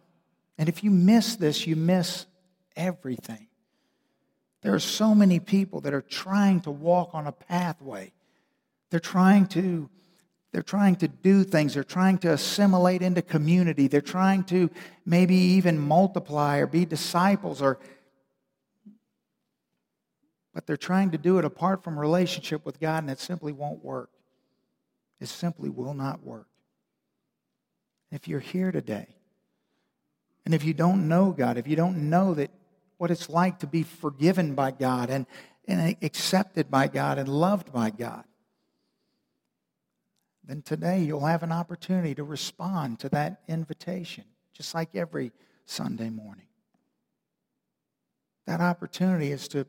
[0.57, 2.25] And if you miss this, you miss
[2.75, 3.47] everything.
[4.61, 8.11] There are so many people that are trying to walk on a pathway.
[8.89, 9.89] They're trying to
[10.51, 11.75] they're trying to do things.
[11.75, 13.87] They're trying to assimilate into community.
[13.87, 14.69] They're trying to
[15.05, 17.79] maybe even multiply or be disciples or
[20.53, 23.83] but they're trying to do it apart from relationship with God and it simply won't
[23.83, 24.09] work.
[25.21, 26.47] It simply will not work.
[28.11, 29.07] If you're here today
[30.45, 32.51] and if you don't know God, if you don't know that
[32.97, 35.25] what it's like to be forgiven by God and,
[35.67, 38.25] and accepted by God and loved by God,
[40.43, 45.31] then today you'll have an opportunity to respond to that invitation, just like every
[45.65, 46.47] Sunday morning.
[48.47, 49.65] That opportunity is to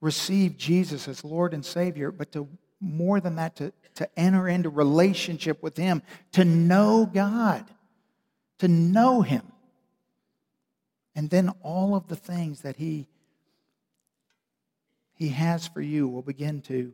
[0.00, 2.48] receive Jesus as Lord and Savior, but to
[2.80, 6.02] more than that, to, to enter into relationship with Him,
[6.32, 7.64] to know God,
[8.58, 9.42] to know Him.
[11.14, 13.08] And then all of the things that He,
[15.14, 16.92] he has for you will begin to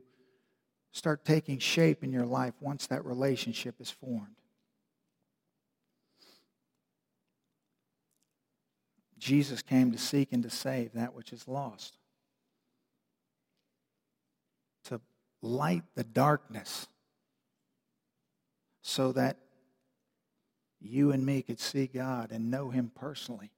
[0.92, 4.36] start taking shape in your life once that relationship is formed.
[9.18, 11.96] Jesus came to seek and to save that which is lost.
[14.84, 15.00] To
[15.44, 16.88] light the darkness
[18.82, 19.36] so that
[20.80, 23.50] you and me could see God and know Him personally.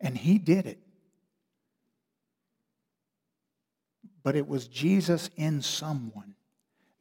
[0.00, 0.78] And He did it.
[4.22, 6.34] But it was Jesus in someone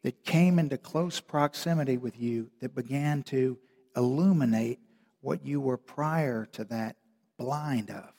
[0.03, 3.57] that came into close proximity with you that began to
[3.95, 4.79] illuminate
[5.21, 6.95] what you were prior to that
[7.37, 8.11] blind of.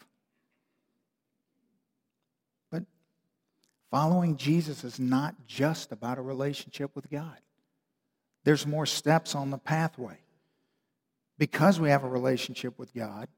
[2.70, 2.84] But
[3.92, 7.38] following Jesus is not just about a relationship with God,
[8.42, 10.18] there's more steps on the pathway.
[11.38, 13.28] Because we have a relationship with God,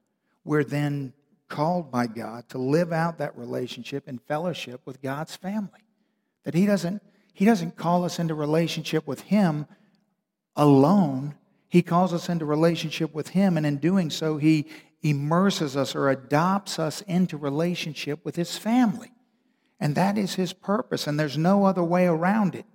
[0.43, 1.13] we're then
[1.47, 5.83] called by God to live out that relationship in fellowship with God's family.
[6.43, 7.03] That He doesn't,
[7.33, 9.67] he doesn't call us into relationship with Him
[10.55, 11.35] alone
[11.75, 14.67] he calls us into relationship with Him, and in doing so, He
[15.01, 19.11] immerses us or adopts us into relationship with His family.
[19.79, 22.65] And that is His purpose, and there's no other way around it.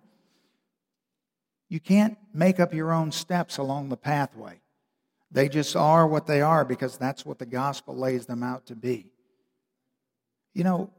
[1.68, 4.60] You can't make up your own steps along the pathway.
[5.30, 8.74] They just are what they are because that's what the gospel lays them out to
[8.74, 9.12] be.
[10.52, 10.90] You know,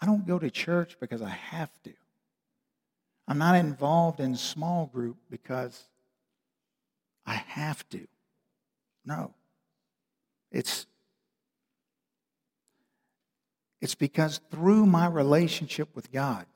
[0.00, 1.92] I don't go to church because I have to.
[3.26, 5.88] I'm not involved in small group because
[7.24, 8.06] I have to.
[9.06, 9.32] No.
[10.52, 10.86] It's
[13.84, 16.46] it's because through my relationship with God,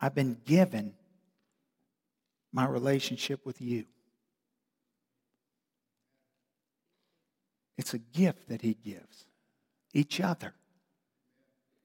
[0.00, 0.94] I've been given
[2.54, 3.84] my relationship with you.
[7.76, 9.26] It's a gift that He gives
[9.92, 10.54] each other.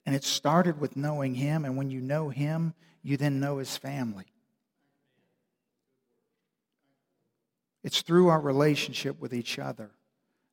[0.06, 2.72] And it started with knowing Him, and when you know Him,
[3.02, 4.24] you then know His family.
[7.84, 9.90] It's through our relationship with each other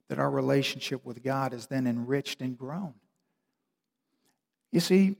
[0.08, 2.94] that our relationship with God is then enriched and grown.
[4.72, 5.16] You see,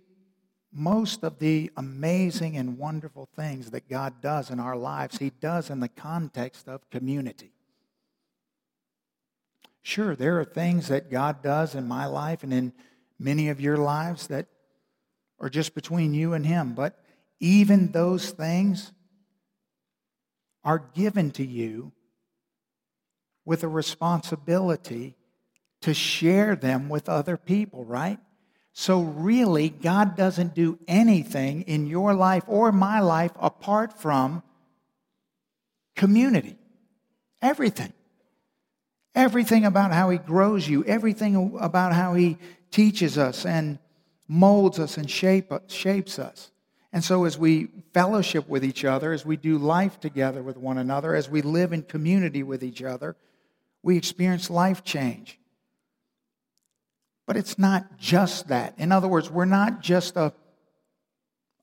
[0.72, 5.70] most of the amazing and wonderful things that God does in our lives, He does
[5.70, 7.54] in the context of community.
[9.82, 12.74] Sure, there are things that God does in my life and in
[13.18, 14.48] many of your lives that
[15.40, 16.74] are just between you and Him.
[16.74, 17.00] But
[17.40, 18.92] even those things
[20.64, 21.94] are given to you
[23.46, 25.16] with a responsibility
[25.82, 28.20] to share them with other people, right?
[28.74, 34.44] So, really, God doesn't do anything in your life or my life apart from
[35.96, 36.58] community.
[37.42, 37.94] Everything.
[39.14, 42.38] Everything about how He grows you, everything about how He
[42.70, 43.80] teaches us and
[44.28, 46.52] molds us and shape, shapes us.
[46.92, 50.78] And so, as we fellowship with each other, as we do life together with one
[50.78, 53.16] another, as we live in community with each other,
[53.86, 55.40] we experience life change.
[57.28, 58.74] But it's not just that.
[58.80, 60.34] In other words, we're not just a,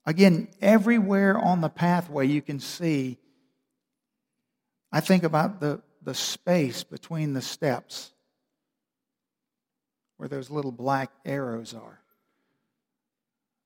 [0.05, 3.17] again, everywhere on the pathway you can see,
[4.89, 8.13] I think about the, the space between the steps
[10.15, 11.99] where those little black arrows are.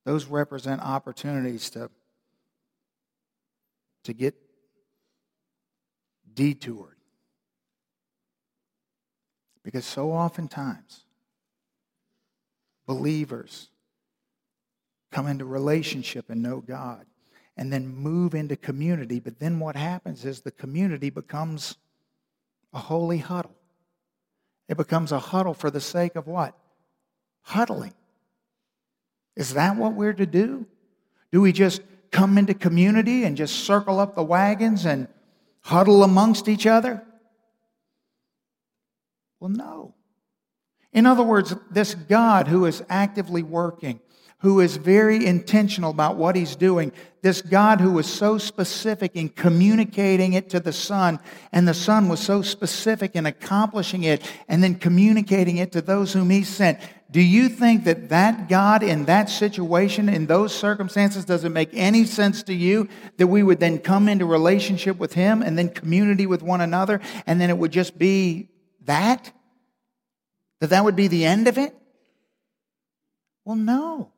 [0.03, 1.91] Those represent opportunities to,
[4.05, 4.33] to get
[6.33, 6.96] detoured.
[9.67, 11.03] Because so oftentimes,
[12.85, 13.67] believers
[15.11, 17.05] come into relationship and know God
[17.57, 19.19] and then move into community.
[19.19, 21.75] But then what happens is the community becomes
[22.73, 23.57] a holy huddle.
[24.69, 26.57] It becomes a huddle for the sake of what?
[27.41, 27.93] Huddling.
[29.35, 30.65] Is that what we're to do?
[31.33, 35.09] Do we just come into community and just circle up the wagons and
[35.59, 37.03] huddle amongst each other?
[39.39, 39.95] Well, no.
[40.93, 43.99] In other words, this God who is actively working,
[44.39, 46.91] who is very intentional about what he's doing.
[47.21, 51.19] This God who was so specific in communicating it to the Son,
[51.51, 56.13] and the Son was so specific in accomplishing it and then communicating it to those
[56.13, 56.79] whom he sent.
[57.09, 61.69] Do you think that that God in that situation, in those circumstances, does it make
[61.73, 65.69] any sense to you that we would then come into relationship with Him and then
[65.69, 68.49] community with one another and then it would just be
[68.87, 69.31] that?
[70.59, 71.75] That that would be the end of it?
[73.45, 74.11] Well, no.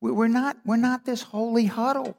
[0.00, 2.16] We're not, we're not this holy huddle.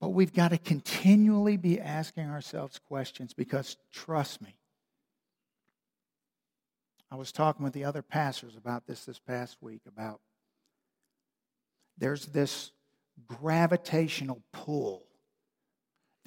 [0.00, 4.56] But we've got to continually be asking ourselves questions because, trust me,
[7.10, 10.20] I was talking with the other pastors about this this past week about
[11.96, 12.70] there's this
[13.26, 15.07] gravitational pull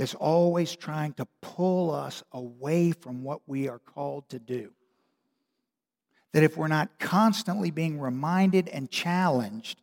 [0.01, 4.71] that's always trying to pull us away from what we are called to do.
[6.31, 9.79] That if we're not constantly being reminded and challenged,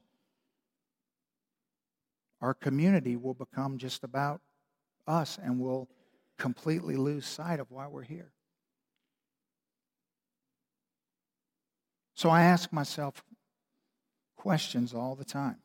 [2.40, 4.40] our community will become just about
[5.06, 5.88] us and we'll
[6.36, 8.32] completely lose sight of why we're here.
[12.14, 13.22] So I ask myself
[14.34, 15.58] questions all the time,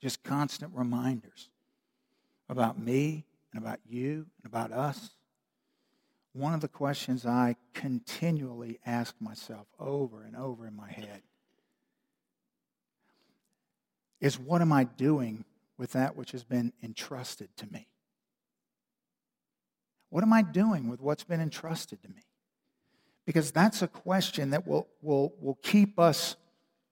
[0.00, 1.50] just constant reminders
[2.50, 5.10] about me and about you and about us.
[6.32, 11.22] One of the questions I continually ask myself over and over in my head
[14.20, 15.44] is what am I doing
[15.78, 17.88] with that which has been entrusted to me?
[20.10, 22.22] What am I doing with what's been entrusted to me?
[23.26, 26.36] Because that's a question that will, will, will keep us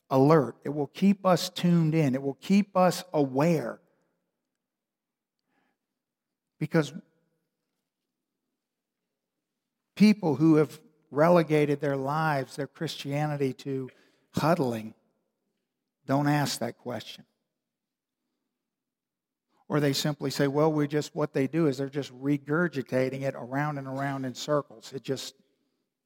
[0.09, 0.57] alert.
[0.65, 2.15] It will keep us tuned in.
[2.15, 3.81] It will keep us aware.
[6.59, 6.93] Because
[9.95, 10.81] people who have
[11.11, 13.91] relegated their lives, their Christianity to
[14.35, 14.95] huddling,
[16.07, 17.25] don't ask that question.
[19.69, 23.35] Or they simply say, well, we just, what they do is they're just regurgitating it
[23.37, 24.93] around and around in circles.
[24.95, 25.35] It just,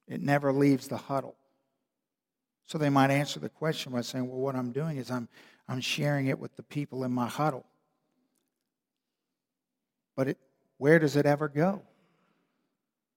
[0.09, 1.37] it never leaves the huddle.
[2.67, 5.29] So they might answer the question by saying, well, what I'm doing is I'm,
[5.69, 7.65] I'm sharing it with the people in my huddle.
[10.17, 10.39] But it,
[10.79, 11.83] where does it ever go?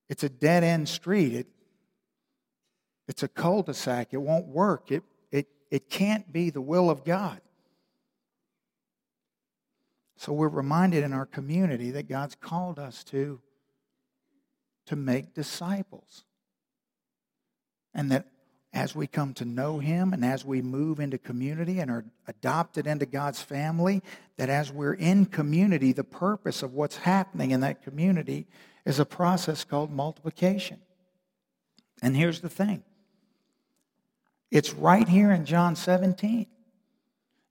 [0.08, 1.34] It's a dead end street.
[1.34, 1.48] It,
[3.08, 4.14] it's a cul de sac.
[4.14, 4.92] It won't work.
[4.92, 5.04] It,
[5.76, 7.42] it can't be the will of God.
[10.16, 13.42] So we're reminded in our community that God's called us to,
[14.86, 16.24] to make disciples.
[17.94, 18.28] And that
[18.76, 22.86] as we come to know Him and as we move into community and are adopted
[22.86, 24.04] into God's family,
[24.36, 28.46] that as we're in community, the purpose of what's happening in that community
[28.86, 30.82] is a process called multiplication.
[32.02, 32.84] And here's the thing
[34.52, 36.46] it's right here in John 17.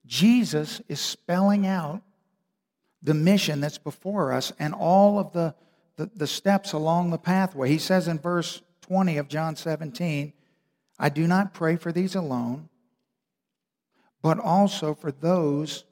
[0.06, 2.02] Jesus is spelling out
[3.02, 5.54] the mission that's before us and all of the,
[5.96, 7.70] the, the, steps along the pathway.
[7.70, 10.34] He says in verse 20 of John 17,
[10.98, 12.68] I do not pray for these alone,
[14.22, 15.84] but also for those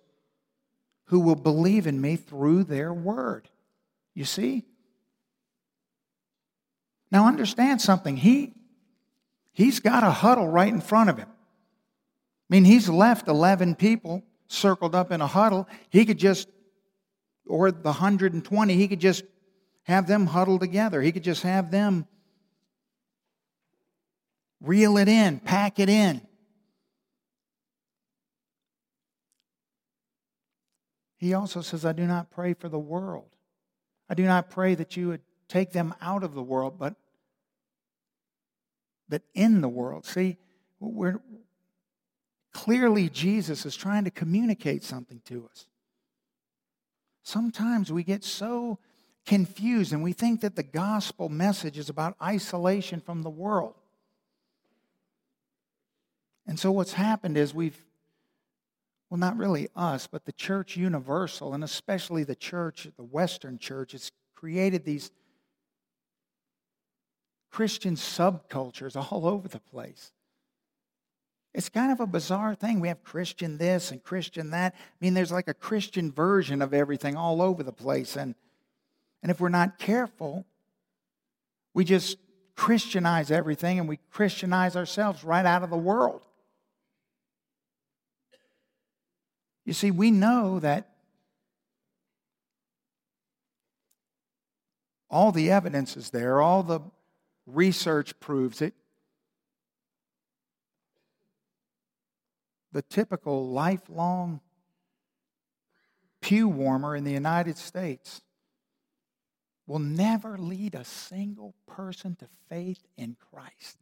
[1.06, 3.48] who will believe in me through their word.
[4.14, 4.64] You see?
[7.10, 8.16] Now understand something.
[8.16, 8.54] He,
[9.52, 11.28] He's got a huddle right in front of him.
[11.28, 15.68] I mean, he's left 11 people circled up in a huddle.
[15.90, 16.48] He could just,
[17.46, 19.24] or the 120, he could just
[19.84, 21.02] have them huddle together.
[21.02, 22.06] He could just have them
[24.62, 26.20] reel it in, pack it in.
[31.18, 33.28] He also says, I do not pray for the world.
[34.08, 36.94] I do not pray that you would take them out of the world, but
[39.12, 40.06] but in the world.
[40.06, 40.38] See,
[40.80, 41.20] we're,
[42.50, 45.66] clearly Jesus is trying to communicate something to us.
[47.22, 48.78] Sometimes we get so
[49.26, 53.74] confused and we think that the gospel message is about isolation from the world.
[56.46, 57.84] And so what's happened is we've,
[59.10, 63.92] well, not really us, but the church universal, and especially the church, the Western church,
[63.92, 65.10] has created these
[67.50, 70.10] Christian subcultures all over the place.
[71.54, 72.80] It's kind of a bizarre thing.
[72.80, 74.74] We have Christian this and Christian that.
[74.74, 78.16] I mean, there's like a Christian version of everything all over the place.
[78.16, 78.34] And,
[79.22, 80.46] and if we're not careful,
[81.74, 82.16] we just
[82.56, 86.22] Christianize everything and we Christianize ourselves right out of the world.
[89.64, 90.88] You see, we know that
[95.08, 96.80] all the evidence is there, all the
[97.46, 98.72] Research proves it.
[102.70, 104.40] The typical lifelong
[106.20, 108.22] pew warmer in the United States
[109.66, 113.78] will never lead a single person to faith in Christ.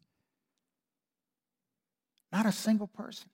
[2.32, 3.28] Not a single person.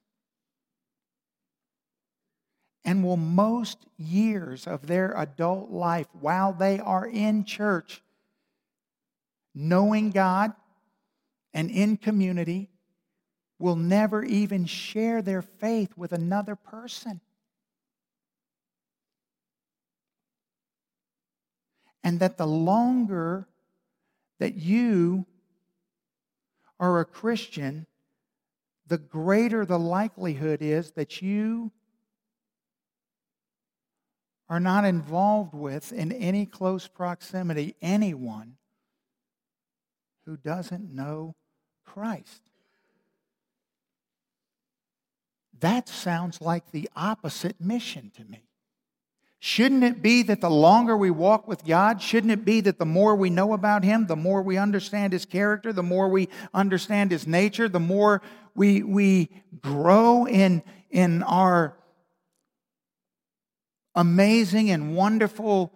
[2.87, 8.01] And will most years of their adult life, while they are in church,
[9.53, 10.53] knowing God
[11.53, 12.71] and in community,
[13.59, 17.21] will never even share their faith with another person.
[22.05, 23.49] And that the longer
[24.39, 25.27] that you
[26.79, 27.87] are a Christian,
[28.87, 31.73] the greater the likelihood is that you
[34.49, 38.57] are not involved with in any close proximity anyone
[40.25, 41.35] who doesn't know
[41.85, 42.43] Christ.
[45.61, 48.43] That sounds like the opposite mission to me.
[49.39, 52.87] Shouldn't it be that the longer we walk with God, shouldn't it be that the
[52.87, 57.11] more we know about Him, the more we understand His character, the more we understand
[57.11, 58.23] His nature, the more
[58.55, 59.31] we, we
[59.61, 61.77] grow in, in our
[63.97, 65.73] amazing and wonderful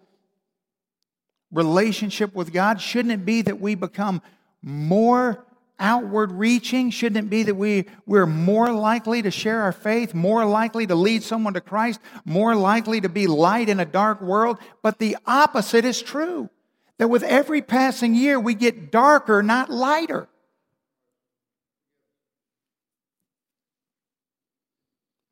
[1.51, 2.81] relationship with God?
[2.81, 4.23] Shouldn't it be that we become
[4.63, 5.45] more
[5.79, 6.91] outward reaching?
[6.91, 10.95] Shouldn't it be that we, we're more likely to share our faith, more likely to
[10.95, 14.59] lead someone to Christ, more likely to be light in a dark world?
[14.83, 16.51] But the opposite is true.
[16.99, 20.29] That with every passing year, we get darker, not lighter.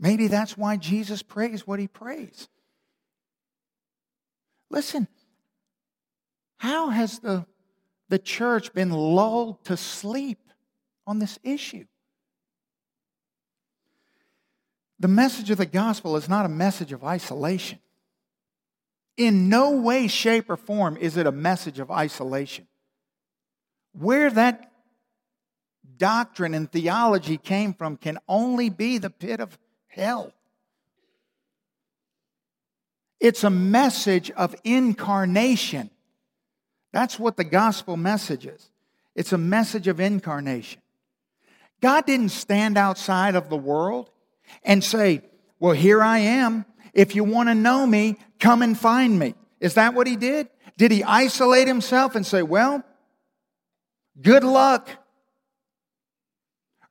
[0.01, 2.49] Maybe that's why Jesus prays what he prays.
[4.71, 5.09] Listen,
[6.59, 7.47] how has the
[8.09, 10.39] the church been lulled to sleep
[11.07, 11.85] on this issue.
[15.01, 17.79] The message of the gospel is not a message of isolation.
[19.17, 22.67] In no way, shape, or form is it a message of isolation.
[23.93, 24.71] Where that
[25.97, 29.59] doctrine and theology came from can only be the pit of
[29.89, 30.33] hell.
[33.21, 35.91] It's a message of incarnation.
[36.93, 38.71] That's what the gospel message is.
[39.15, 40.81] It's a message of incarnation.
[41.81, 44.11] God didn't stand outside of the world
[44.63, 45.23] and say,
[45.59, 46.65] Well, here I am.
[46.95, 49.35] If you want to know me, come and find me.
[49.61, 50.49] Is that what he did?
[50.77, 52.85] Did he isolate himself and say, Well,
[54.21, 54.89] good luck?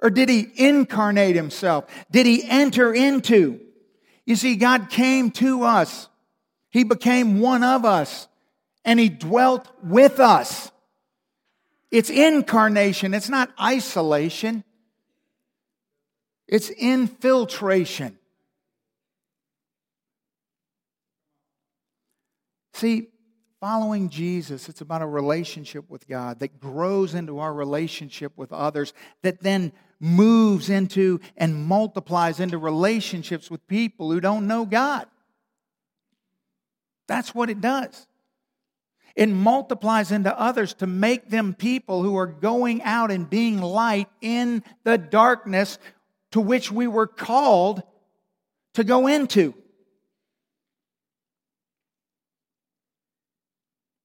[0.01, 1.85] Or did he incarnate himself?
[2.11, 3.59] Did he enter into?
[4.25, 6.09] You see, God came to us.
[6.77, 8.27] He became one of us
[8.85, 10.71] and he dwelt with us.
[11.89, 14.63] It's incarnation, it's not isolation,
[16.47, 18.19] it's infiltration.
[22.73, 23.07] See,
[23.59, 28.93] following Jesus, it's about a relationship with God that grows into our relationship with others,
[29.23, 35.07] that then moves into and multiplies into relationships with people who don't know God.
[37.07, 38.07] That's what it does.
[39.15, 44.09] It multiplies into others to make them people who are going out and being light
[44.21, 45.79] in the darkness
[46.31, 47.81] to which we were called
[48.75, 49.55] to go into.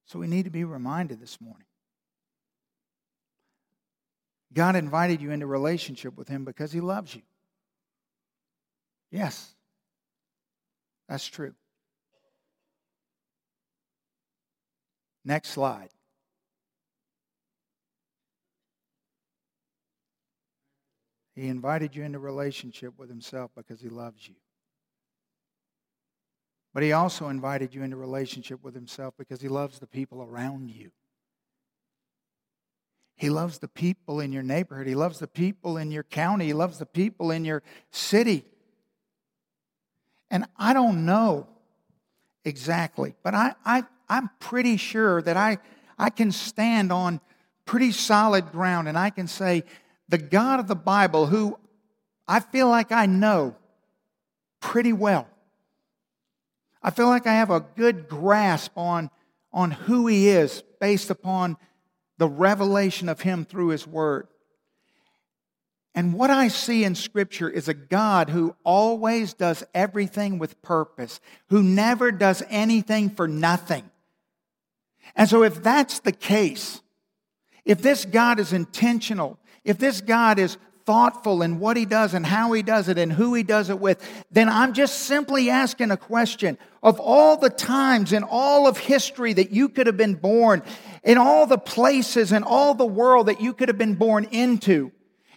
[0.06, 1.66] So we need to be reminded this morning.
[4.52, 7.22] God invited you into relationship with Him because He loves you.
[9.10, 9.54] Yes,
[11.08, 11.54] that's true.
[15.24, 15.90] Next slide.
[21.34, 24.34] He invited you into relationship with himself because he loves you.
[26.74, 30.70] But he also invited you into relationship with himself because he loves the people around
[30.70, 30.90] you.
[33.16, 34.86] He loves the people in your neighborhood.
[34.86, 36.46] He loves the people in your county.
[36.46, 38.44] He loves the people in your city.
[40.30, 41.46] And I don't know
[42.44, 45.58] exactly, but I, I, I'm pretty sure that I,
[45.98, 47.20] I can stand on
[47.64, 49.64] pretty solid ground and I can say,
[50.08, 51.58] the God of the Bible, who
[52.28, 53.56] I feel like I know
[54.60, 55.26] pretty well,
[56.82, 59.10] I feel like I have a good grasp on,
[59.52, 61.56] on who He is based upon
[62.18, 64.28] the revelation of Him through His Word.
[65.94, 71.20] And what I see in Scripture is a God who always does everything with purpose,
[71.48, 73.84] who never does anything for nothing.
[75.16, 76.80] And so, if that's the case,
[77.64, 82.26] if this God is intentional, if this God is thoughtful in what he does and
[82.26, 85.90] how he does it and who he does it with, then I'm just simply asking
[85.90, 86.58] a question.
[86.82, 90.62] Of all the times in all of history that you could have been born,
[91.04, 94.90] in all the places in all the world that you could have been born into,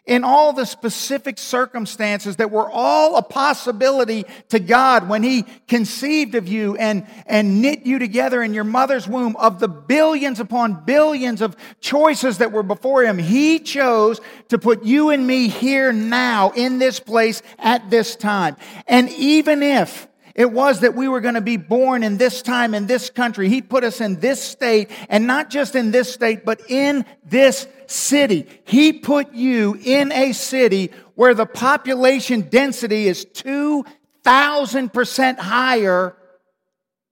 [0.05, 6.35] in all the specific circumstances that were all a possibility to God when He conceived
[6.35, 10.85] of you and, and knit you together in your mother's womb, of the billions upon
[10.85, 15.91] billions of choices that were before Him, He chose to put you and me here
[15.91, 18.57] now in this place at this time.
[18.87, 22.73] And even if it was that we were going to be born in this time
[22.73, 23.47] in this country.
[23.47, 27.69] He put us in this state, and not just in this state, but in this
[27.87, 28.45] city.
[28.65, 36.17] He put you in a city where the population density is 2,000% higher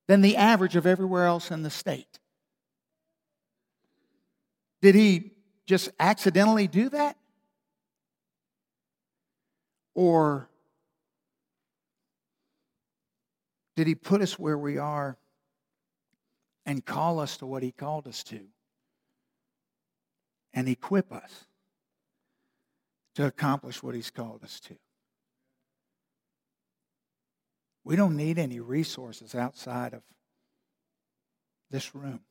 [0.08, 2.20] than the average of everywhere else in the state.
[4.82, 5.32] Did he
[5.66, 7.16] just accidentally do that?
[9.96, 10.50] Or
[13.76, 15.18] did he put us where we are
[16.66, 18.42] and call us to what he called us to?
[20.54, 21.46] And equip us
[23.16, 24.76] to accomplish what he's called us to.
[27.84, 30.04] We don't need any resources outside of
[31.70, 32.22] this room.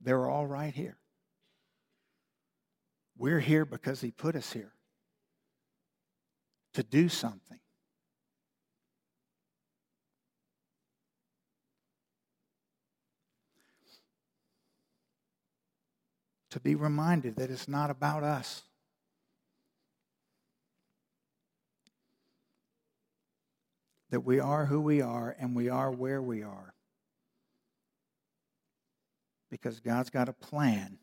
[0.00, 0.98] They're all right here.
[3.16, 4.72] We're here because he put us here
[6.74, 7.58] to do something.
[16.50, 18.62] To be reminded that it's not about us.
[24.10, 26.72] That we are who we are and we are where we are.
[29.50, 30.98] Because God's got a plan,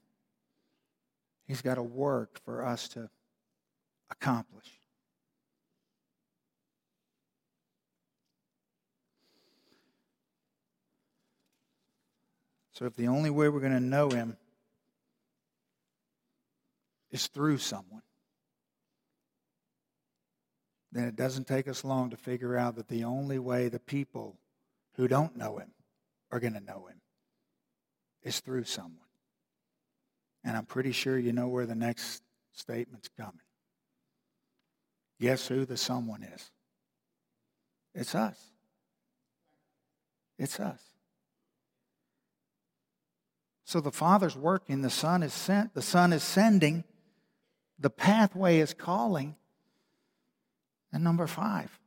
[1.47, 3.09] He's got a work for us to
[4.09, 4.65] accomplish.
[12.73, 14.37] So, if the only way we're going to know Him
[17.15, 18.01] is through someone,
[20.91, 24.37] then it doesn't take us long to figure out that the only way the people
[24.95, 25.71] who don't know him
[26.29, 26.99] are going to know him
[28.21, 28.99] is through someone.
[30.43, 33.39] And I'm pretty sure you know where the next statement's coming.
[35.21, 36.51] Guess who the someone is?
[37.93, 38.37] It's us.
[40.37, 40.81] It's us.
[43.63, 46.83] So the Father's working, the Son is sent, the Son is sending,
[47.79, 49.35] the pathway is calling.
[50.91, 51.77] And number five,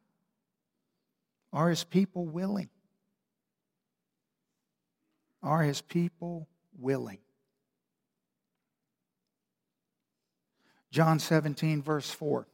[1.52, 2.68] are his people willing?
[5.42, 7.18] Are his people willing?
[10.90, 12.46] John 17, verse 4.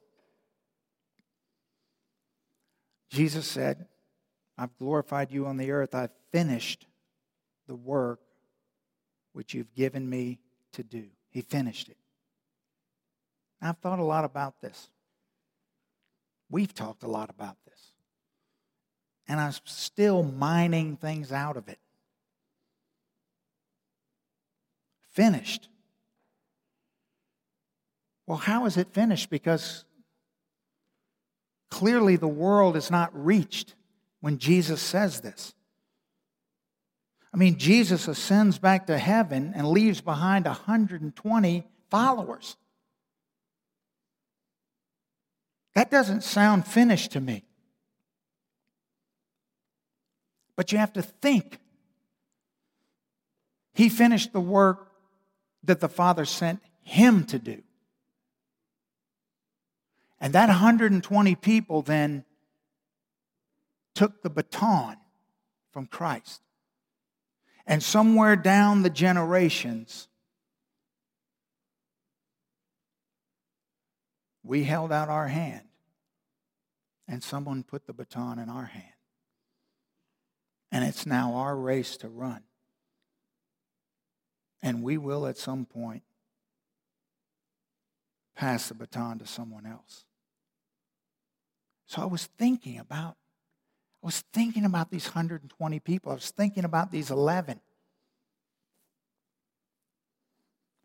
[3.10, 3.86] Jesus said,
[4.58, 5.94] I've glorified you on the earth.
[5.94, 6.86] I've finished
[7.66, 8.20] the work
[9.32, 10.38] which you've given me
[10.72, 11.06] to do.
[11.30, 11.96] He finished it.
[13.64, 14.90] I've thought a lot about this.
[16.50, 17.80] We've talked a lot about this.
[19.26, 21.78] And I'm still mining things out of it.
[25.12, 25.68] Finished.
[28.26, 29.30] Well, how is it finished?
[29.30, 29.84] Because
[31.70, 33.74] clearly the world is not reached
[34.20, 35.54] when Jesus says this.
[37.32, 42.56] I mean, Jesus ascends back to heaven and leaves behind 120 followers.
[45.74, 47.44] That doesn't sound finished to me.
[50.56, 51.58] But you have to think.
[53.74, 54.88] He finished the work
[55.64, 57.62] that the Father sent him to do.
[60.20, 62.24] And that 120 people then
[63.94, 64.96] took the baton
[65.72, 66.40] from Christ.
[67.66, 70.08] And somewhere down the generations,
[74.44, 75.64] We held out our hand,
[77.08, 78.84] and someone put the baton in our hand.
[80.70, 82.42] And it's now our race to run.
[84.62, 86.02] And we will at some point
[88.34, 90.04] pass the baton to someone else.
[91.86, 93.16] So I was thinking about
[94.02, 96.12] I was thinking about these 120 people.
[96.12, 97.58] I was thinking about these 11.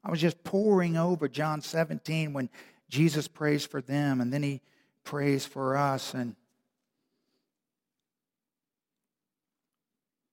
[0.05, 2.49] I was just poring over John 17 when
[2.89, 4.61] Jesus prays for them, and then he
[5.03, 6.13] prays for us.
[6.13, 6.35] And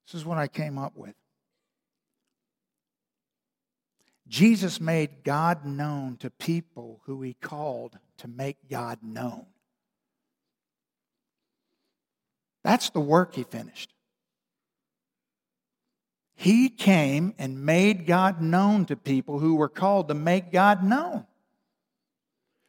[0.06, 1.14] this is what I came up with.
[4.28, 9.46] Jesus made God known to people who he called to make God known.
[12.64, 13.92] That's the work he finished.
[16.34, 21.24] He came and made God known to people who were called to make God known.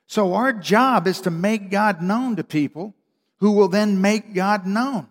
[0.07, 2.95] So our job is to make God known to people
[3.39, 5.07] who will then make God known,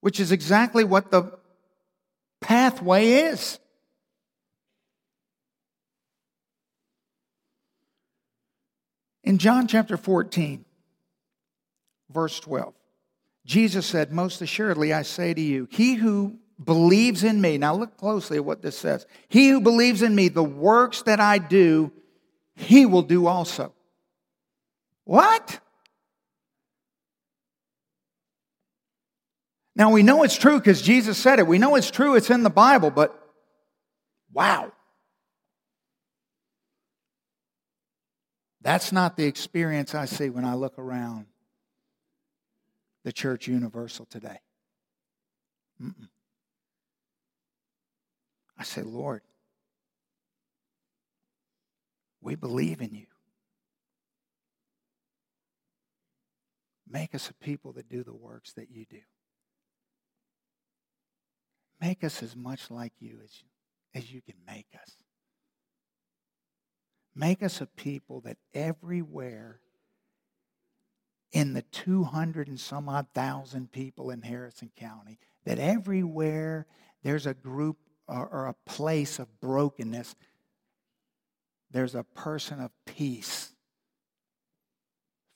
[0.00, 1.36] which is exactly what the
[2.40, 3.58] pathway is.
[9.24, 10.64] In John chapter 14,
[12.10, 12.72] verse 12,
[13.44, 17.58] Jesus said, Most assuredly I say to you, he who believes in me.
[17.58, 19.06] Now look closely at what this says.
[19.28, 21.92] He who believes in me, the works that I do,
[22.54, 23.72] he will do also.
[25.10, 25.58] What?
[29.74, 31.48] Now we know it's true because Jesus said it.
[31.48, 33.20] We know it's true, it's in the Bible, but
[34.32, 34.70] wow.
[38.60, 41.26] That's not the experience I see when I look around
[43.02, 44.38] the church universal today.
[45.82, 46.08] Mm-mm.
[48.56, 49.22] I say, Lord,
[52.20, 53.09] we believe in you.
[56.90, 59.00] Make us a people that do the works that you do.
[61.80, 63.44] Make us as much like you as,
[63.94, 64.96] as you can make us.
[67.14, 69.60] Make us a people that everywhere
[71.32, 76.66] in the 200 and some odd thousand people in Harrison County, that everywhere
[77.04, 77.76] there's a group
[78.08, 80.16] or, or a place of brokenness,
[81.70, 83.52] there's a person of peace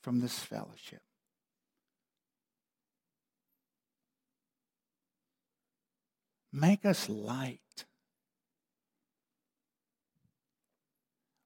[0.01, 1.01] from this fellowship.
[6.55, 7.59] Make us light.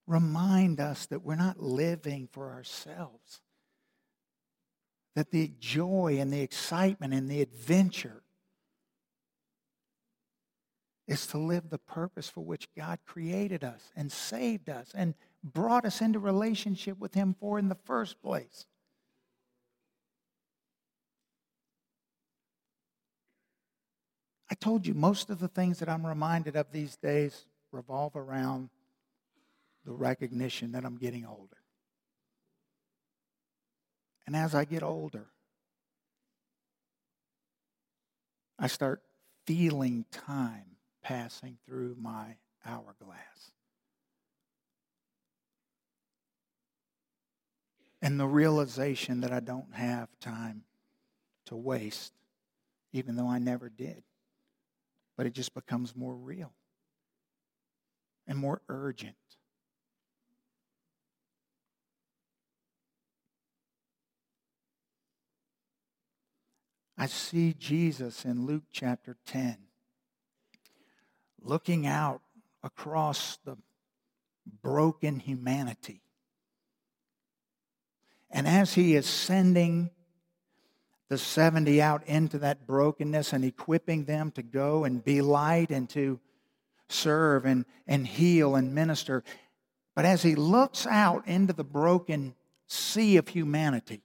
[0.05, 3.41] Remind us that we're not living for ourselves.
[5.15, 8.21] That the joy and the excitement and the adventure
[11.07, 15.85] is to live the purpose for which God created us and saved us and brought
[15.85, 18.67] us into relationship with Him for in the first place.
[24.51, 28.69] I told you most of the things that I'm reminded of these days revolve around
[29.85, 31.57] the recognition that I'm getting older.
[34.25, 35.27] And as I get older,
[38.57, 39.01] I start
[39.45, 40.65] feeling time
[41.01, 42.35] passing through my
[42.65, 43.51] hourglass.
[48.01, 50.63] And the realization that I don't have time
[51.45, 52.13] to waste,
[52.93, 54.03] even though I never did.
[55.19, 56.53] But it just becomes more real
[58.25, 59.17] and more urgent.
[66.97, 69.57] I see Jesus in Luke chapter 10
[71.41, 72.21] looking out
[72.63, 73.57] across the
[74.61, 76.01] broken humanity.
[78.31, 79.89] And as he is sending
[81.09, 85.89] the 70 out into that brokenness and equipping them to go and be light and
[85.89, 86.19] to
[86.87, 89.23] serve and, and heal and minister,
[89.95, 92.35] but as he looks out into the broken
[92.67, 94.01] sea of humanity,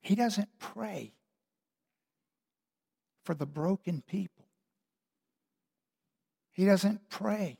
[0.00, 1.12] he doesn't pray
[3.24, 4.44] for the broken people.
[6.52, 7.58] He doesn't pray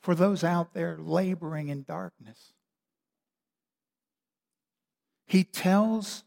[0.00, 2.52] for those out there laboring in darkness.
[5.32, 6.24] He tells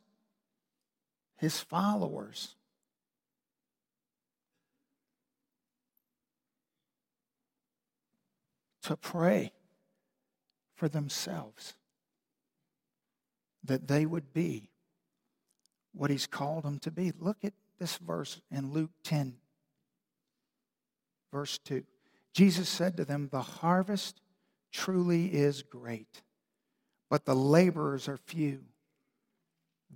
[1.37, 2.55] his followers
[8.81, 9.53] to pray
[10.73, 11.75] for themselves
[13.63, 14.71] that they would be
[15.93, 17.11] what he's called them to be.
[17.19, 19.35] Look at this verse in Luke 10,
[21.31, 21.83] verse 2.
[22.33, 24.19] Jesus said to them, The harvest
[24.71, 26.23] truly is great,
[27.07, 28.61] but the laborers are few.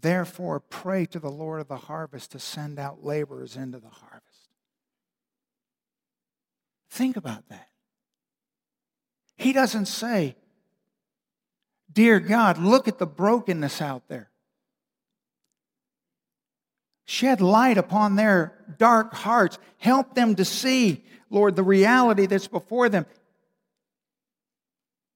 [0.01, 4.49] Therefore, pray to the Lord of the harvest to send out laborers into the harvest.
[6.89, 7.67] Think about that.
[9.35, 10.35] He doesn't say,
[11.91, 14.29] Dear God, look at the brokenness out there
[17.09, 19.57] shed light upon their dark hearts.
[19.77, 23.07] Help them to see, Lord, the reality that's before them.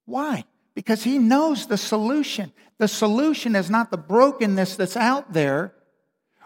[0.05, 0.43] Why?
[0.75, 2.51] Because He knows the solution.
[2.79, 5.73] The solution is not the brokenness that's out there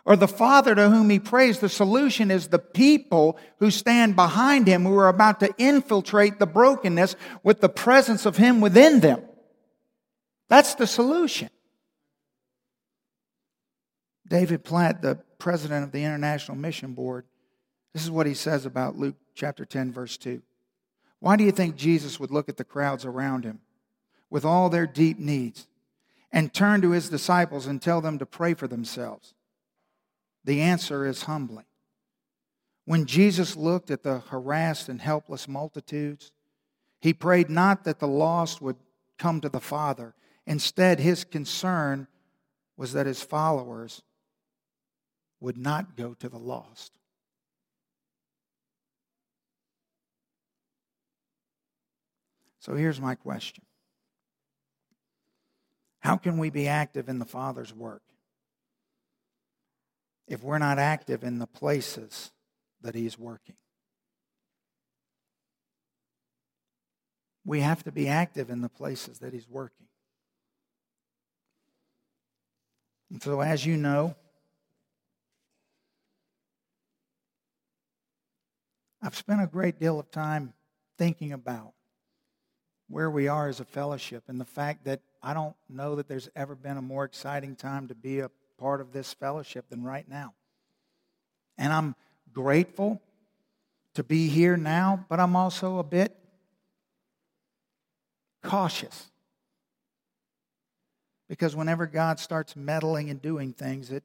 [0.07, 1.59] or the Father to whom he prays.
[1.59, 6.47] The solution is the people who stand behind him who are about to infiltrate the
[6.47, 9.21] brokenness with the presence of him within them.
[10.47, 11.49] That's the solution.
[14.25, 17.25] David Platt, the president of the International Mission Board,
[17.93, 20.41] this is what he says about Luke chapter 10, verse 2.
[21.19, 23.59] Why do you think Jesus would look at the crowds around him
[24.29, 25.67] with all their deep needs
[26.31, 29.33] and turn to his disciples and tell them to pray for themselves?
[30.43, 31.65] The answer is humbly.
[32.85, 36.31] When Jesus looked at the harassed and helpless multitudes,
[37.01, 38.77] he prayed not that the lost would
[39.17, 40.15] come to the Father.
[40.45, 42.07] Instead, his concern
[42.77, 44.01] was that his followers
[45.39, 46.93] would not go to the lost.
[52.59, 53.66] So here's my question
[56.07, 58.01] How can we be active in the Father's work
[60.25, 62.31] if we're not active in the places
[62.79, 63.57] that He's working?
[67.43, 69.87] We have to be active in the places that He's working.
[73.11, 74.15] And so, as you know,
[79.01, 80.53] I've spent a great deal of time
[80.97, 81.73] thinking about
[82.89, 86.29] where we are as a fellowship and the fact that I don't know that there's
[86.35, 90.07] ever been a more exciting time to be a part of this fellowship than right
[90.07, 90.33] now.
[91.57, 91.95] And I'm
[92.33, 93.01] grateful
[93.95, 96.15] to be here now, but I'm also a bit
[98.43, 99.11] cautious.
[101.27, 104.03] Because whenever God starts meddling and doing things, it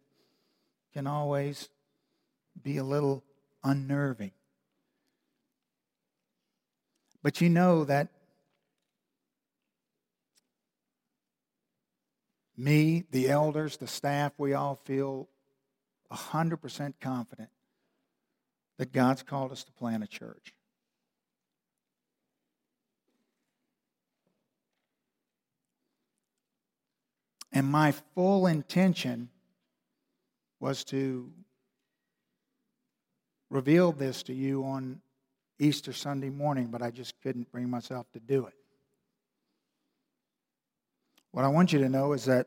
[0.92, 1.68] can always
[2.62, 3.22] be a little
[3.62, 4.32] unnerving.
[7.22, 8.08] But you know that
[12.62, 15.28] me, the elders, the staff, we all feel
[16.12, 17.48] 100% confident
[18.78, 20.54] that God's called us to plant a church.
[27.52, 29.28] And my full intention
[30.60, 31.30] was to
[33.50, 35.02] reveal this to you on
[35.58, 38.54] Easter Sunday morning, but I just couldn't bring myself to do it.
[41.32, 42.46] What I want you to know is that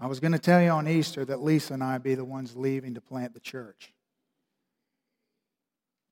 [0.00, 2.56] I was going to tell you on Easter that Lisa and I be the ones
[2.56, 3.92] leaving to plant the church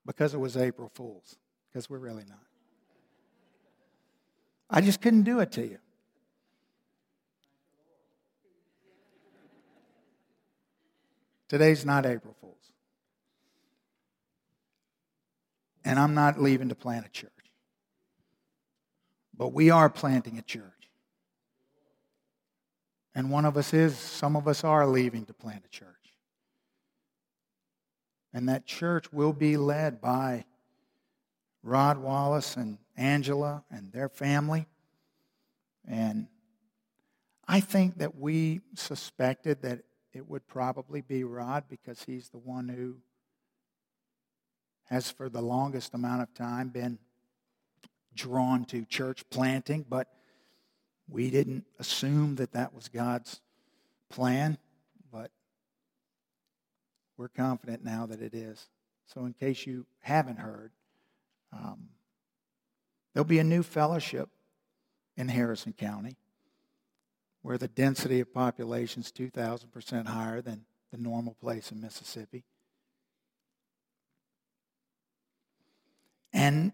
[0.04, 1.36] because it was April Fool's,
[1.68, 2.38] because we're really not.
[4.68, 5.78] I just couldn't do it to you.
[11.48, 12.72] Today's not April Fool's.
[15.84, 17.30] And I'm not leaving to plant a church.
[19.36, 20.62] But we are planting a church.
[23.14, 25.88] And one of us is, some of us are leaving to plant a church.
[28.32, 30.44] And that church will be led by
[31.62, 34.66] Rod Wallace and Angela and their family.
[35.88, 36.26] And
[37.48, 39.80] I think that we suspected that
[40.12, 42.96] it would probably be Rod because he's the one who
[44.84, 46.98] has, for the longest amount of time, been
[48.16, 50.08] drawn to church planting, but
[51.08, 53.40] we didn't assume that that was God's
[54.08, 54.58] plan,
[55.12, 55.30] but
[57.16, 58.68] we're confident now that it is.
[59.06, 60.72] So, in case you haven't heard,
[61.52, 61.90] um,
[63.14, 64.28] there'll be a new fellowship
[65.16, 66.16] in Harrison County
[67.42, 72.44] where the density of population is 2,000% higher than the normal place in Mississippi.
[76.32, 76.72] And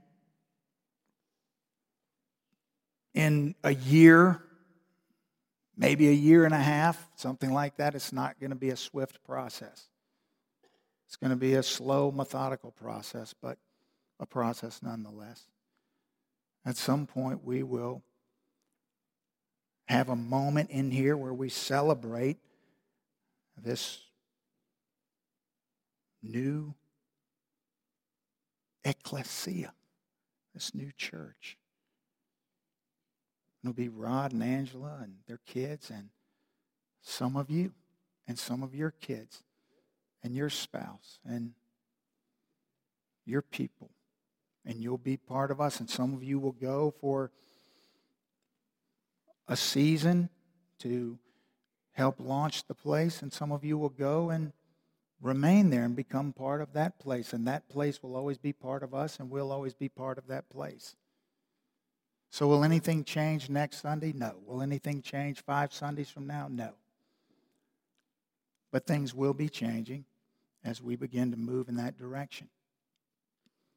[3.15, 4.43] in a year,
[5.77, 8.77] maybe a year and a half, something like that, it's not going to be a
[8.77, 9.89] swift process.
[11.07, 13.59] It's going to be a slow, methodical process, but
[14.19, 15.47] a process nonetheless.
[16.65, 18.03] At some point, we will
[19.87, 22.39] have a moment in here where we celebrate
[23.57, 24.01] this
[26.23, 26.75] new
[28.85, 29.73] ecclesia,
[30.55, 31.59] this new church.
[33.63, 36.09] It'll be Rod and Angela and their kids and
[37.01, 37.73] some of you
[38.27, 39.43] and some of your kids
[40.23, 41.53] and your spouse and
[43.25, 43.91] your people.
[44.65, 45.81] And you'll be part of us.
[45.81, 47.31] And some of you will go for
[49.49, 50.29] a season
[50.81, 51.19] to
[51.93, 53.23] help launch the place.
[53.23, 54.53] And some of you will go and
[55.21, 57.33] remain there and become part of that place.
[57.33, 60.27] And that place will always be part of us, and we'll always be part of
[60.29, 60.97] that place.
[62.33, 64.15] So, will anything change next Sunday?
[64.15, 64.37] No.
[64.47, 66.49] Will anything change five Sundays from now?
[66.51, 66.71] No.
[68.71, 70.07] But things will be changing
[70.65, 72.49] as we begin to move in that direction.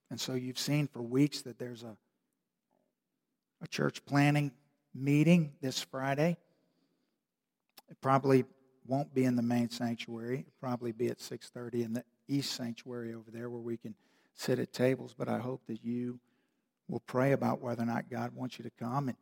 [0.10, 1.98] And so you've seen for weeks that there's a,
[3.62, 4.54] a church planning
[4.94, 6.38] meeting this Friday.
[7.90, 8.46] It probably
[8.88, 10.40] won't be in the main sanctuary.
[10.40, 13.96] It'll probably be at 6:30 in the east sanctuary over there where we can
[14.34, 16.22] sit at tables, but I hope that you
[16.88, 19.18] will pray about whether or not God wants you to come and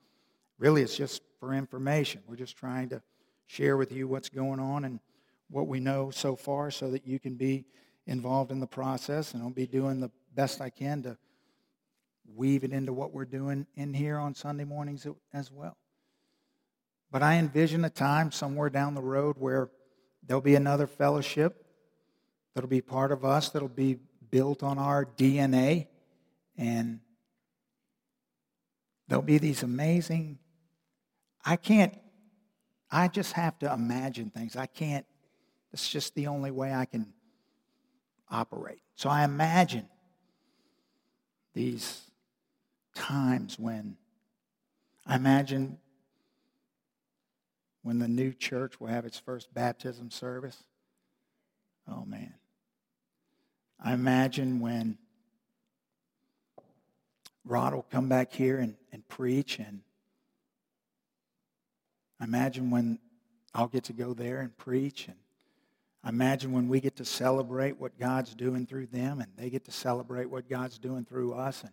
[0.58, 2.22] really it's just for information.
[2.28, 3.02] We're just trying to
[3.48, 5.00] share with you what's going on and
[5.50, 7.66] what we know so far so that you can be
[8.08, 11.18] involved in the process and I'll be doing the best I can to
[12.36, 15.78] weave it into what we're doing in here on Sunday mornings as well.
[17.12, 19.70] But I envision a time somewhere down the road where
[20.26, 21.66] there'll be another fellowship
[22.54, 24.00] that'll be part of us, that'll be
[24.32, 25.88] built on our DNA,
[26.58, 27.00] and
[29.14, 30.40] there'll be these amazing.
[31.46, 31.96] I can't,
[32.90, 34.56] I just have to imagine things.
[34.56, 35.06] I can't,
[35.72, 37.14] it's just the only way I can
[38.32, 38.82] operate.
[38.96, 39.86] So I imagine
[41.54, 42.02] these
[42.96, 43.98] times when,
[45.06, 45.78] I imagine
[47.84, 50.64] when the new church will have its first baptism service.
[51.88, 52.34] Oh, man.
[53.80, 54.98] I imagine when
[57.46, 59.82] Rod will come back here and, and preach, and
[62.20, 63.00] I imagine when
[63.54, 65.18] I'll get to go there and preach, and
[66.04, 69.66] I imagine when we get to celebrate what God's doing through them, and they get
[69.66, 71.62] to celebrate what God's doing through us.
[71.62, 71.72] And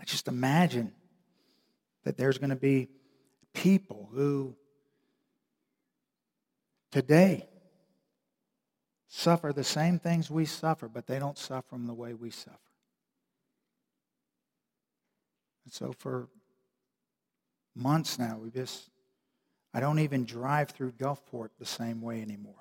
[0.00, 0.92] I just imagine
[2.04, 2.88] that there's going to be
[3.54, 4.54] people who
[6.90, 7.48] today
[9.08, 12.58] suffer the same things we suffer, but they don't suffer them the way we suffer.
[15.68, 16.28] And so for
[17.74, 18.88] months now, we just,
[19.74, 22.54] I don't even drive through Gulfport the same way anymore.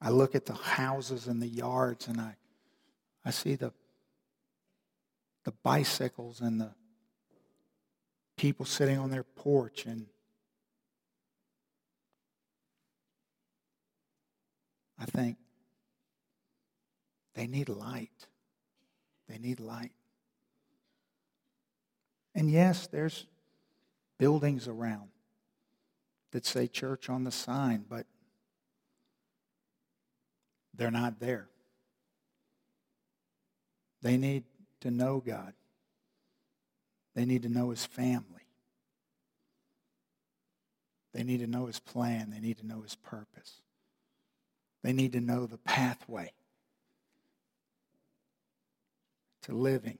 [0.00, 2.36] I look at the houses and the yards and I,
[3.22, 3.74] I see the,
[5.44, 6.70] the bicycles and the
[8.38, 10.06] people sitting on their porch and
[14.98, 15.36] I think
[17.34, 18.26] they need light.
[19.28, 19.92] They need light.
[22.36, 23.24] And yes, there's
[24.18, 25.08] buildings around
[26.32, 28.04] that say church on the sign, but
[30.74, 31.48] they're not there.
[34.02, 34.44] They need
[34.80, 35.54] to know God.
[37.14, 38.24] They need to know his family.
[41.14, 42.30] They need to know his plan.
[42.30, 43.62] They need to know his purpose.
[44.82, 46.32] They need to know the pathway
[49.44, 49.96] to living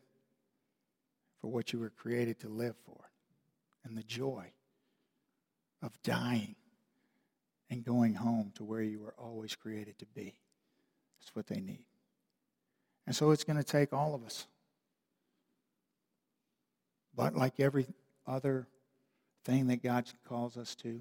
[1.47, 3.09] for what you were created to live for
[3.85, 4.45] and the joy
[5.81, 6.57] of dying
[7.71, 10.35] and going home to where you were always created to be.
[11.21, 11.85] That's what they need.
[13.07, 14.49] And so it's going to take all of us.
[17.15, 17.87] But like every
[18.27, 18.67] other
[19.45, 21.01] thing that God calls us to,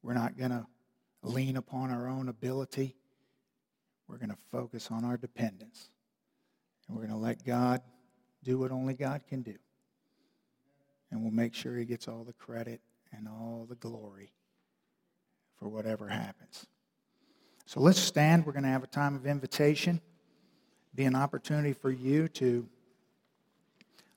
[0.00, 0.64] we're not going to
[1.24, 2.94] lean upon our own ability.
[4.06, 5.90] We're going to focus on our dependence.
[6.86, 7.82] And we're going to let God
[8.44, 9.54] do what only God can do.
[11.10, 12.80] And we'll make sure he gets all the credit
[13.16, 14.32] and all the glory
[15.58, 16.66] for whatever happens.
[17.66, 18.44] So let's stand.
[18.44, 20.00] We're going to have a time of invitation.
[20.94, 22.68] Be an opportunity for you to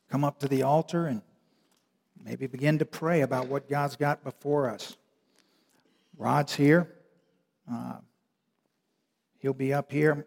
[0.10, 1.22] come up to the altar and
[2.24, 4.98] maybe begin to pray about what God's got before us.
[6.18, 6.92] Rod's here.
[7.72, 7.98] Uh,
[9.40, 10.26] he'll be up here.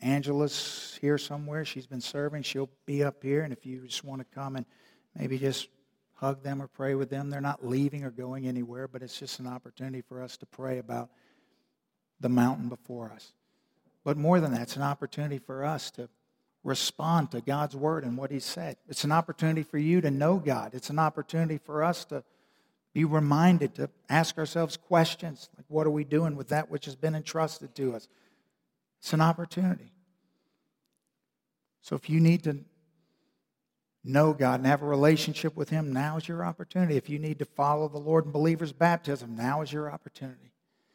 [0.00, 1.64] Angela's here somewhere.
[1.64, 2.42] She's been serving.
[2.42, 3.42] She'll be up here.
[3.42, 4.64] And if you just want to come and
[5.16, 5.68] maybe just
[6.14, 9.40] hug them or pray with them, they're not leaving or going anywhere, but it's just
[9.40, 11.10] an opportunity for us to pray about
[12.20, 13.32] the mountain before us.
[14.04, 16.08] But more than that, it's an opportunity for us to
[16.64, 18.76] respond to God's word and what He said.
[18.88, 20.74] It's an opportunity for you to know God.
[20.74, 22.24] It's an opportunity for us to
[22.92, 26.96] be reminded to ask ourselves questions like, what are we doing with that which has
[26.96, 28.08] been entrusted to us?
[29.00, 29.92] It's an opportunity.
[31.82, 32.58] So if you need to
[34.04, 36.96] know God and have a relationship with Him, now is your opportunity.
[36.96, 40.52] If you need to follow the Lord in believer's baptism, now is your opportunity.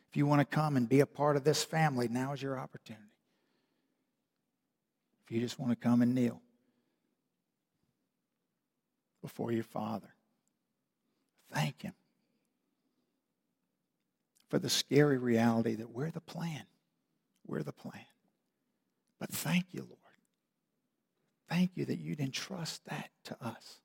[0.10, 2.60] If you want to come and be a part of this family, now is your
[2.60, 3.06] opportunity.
[5.26, 6.42] If you just want to come and kneel
[9.22, 10.14] before your Father,
[11.52, 11.94] thank Him
[14.50, 16.64] for the scary reality that we're the plan.
[17.46, 18.06] We're the plan.
[19.20, 20.00] But thank you, Lord.
[21.50, 23.80] Thank you that you'd entrust that to us.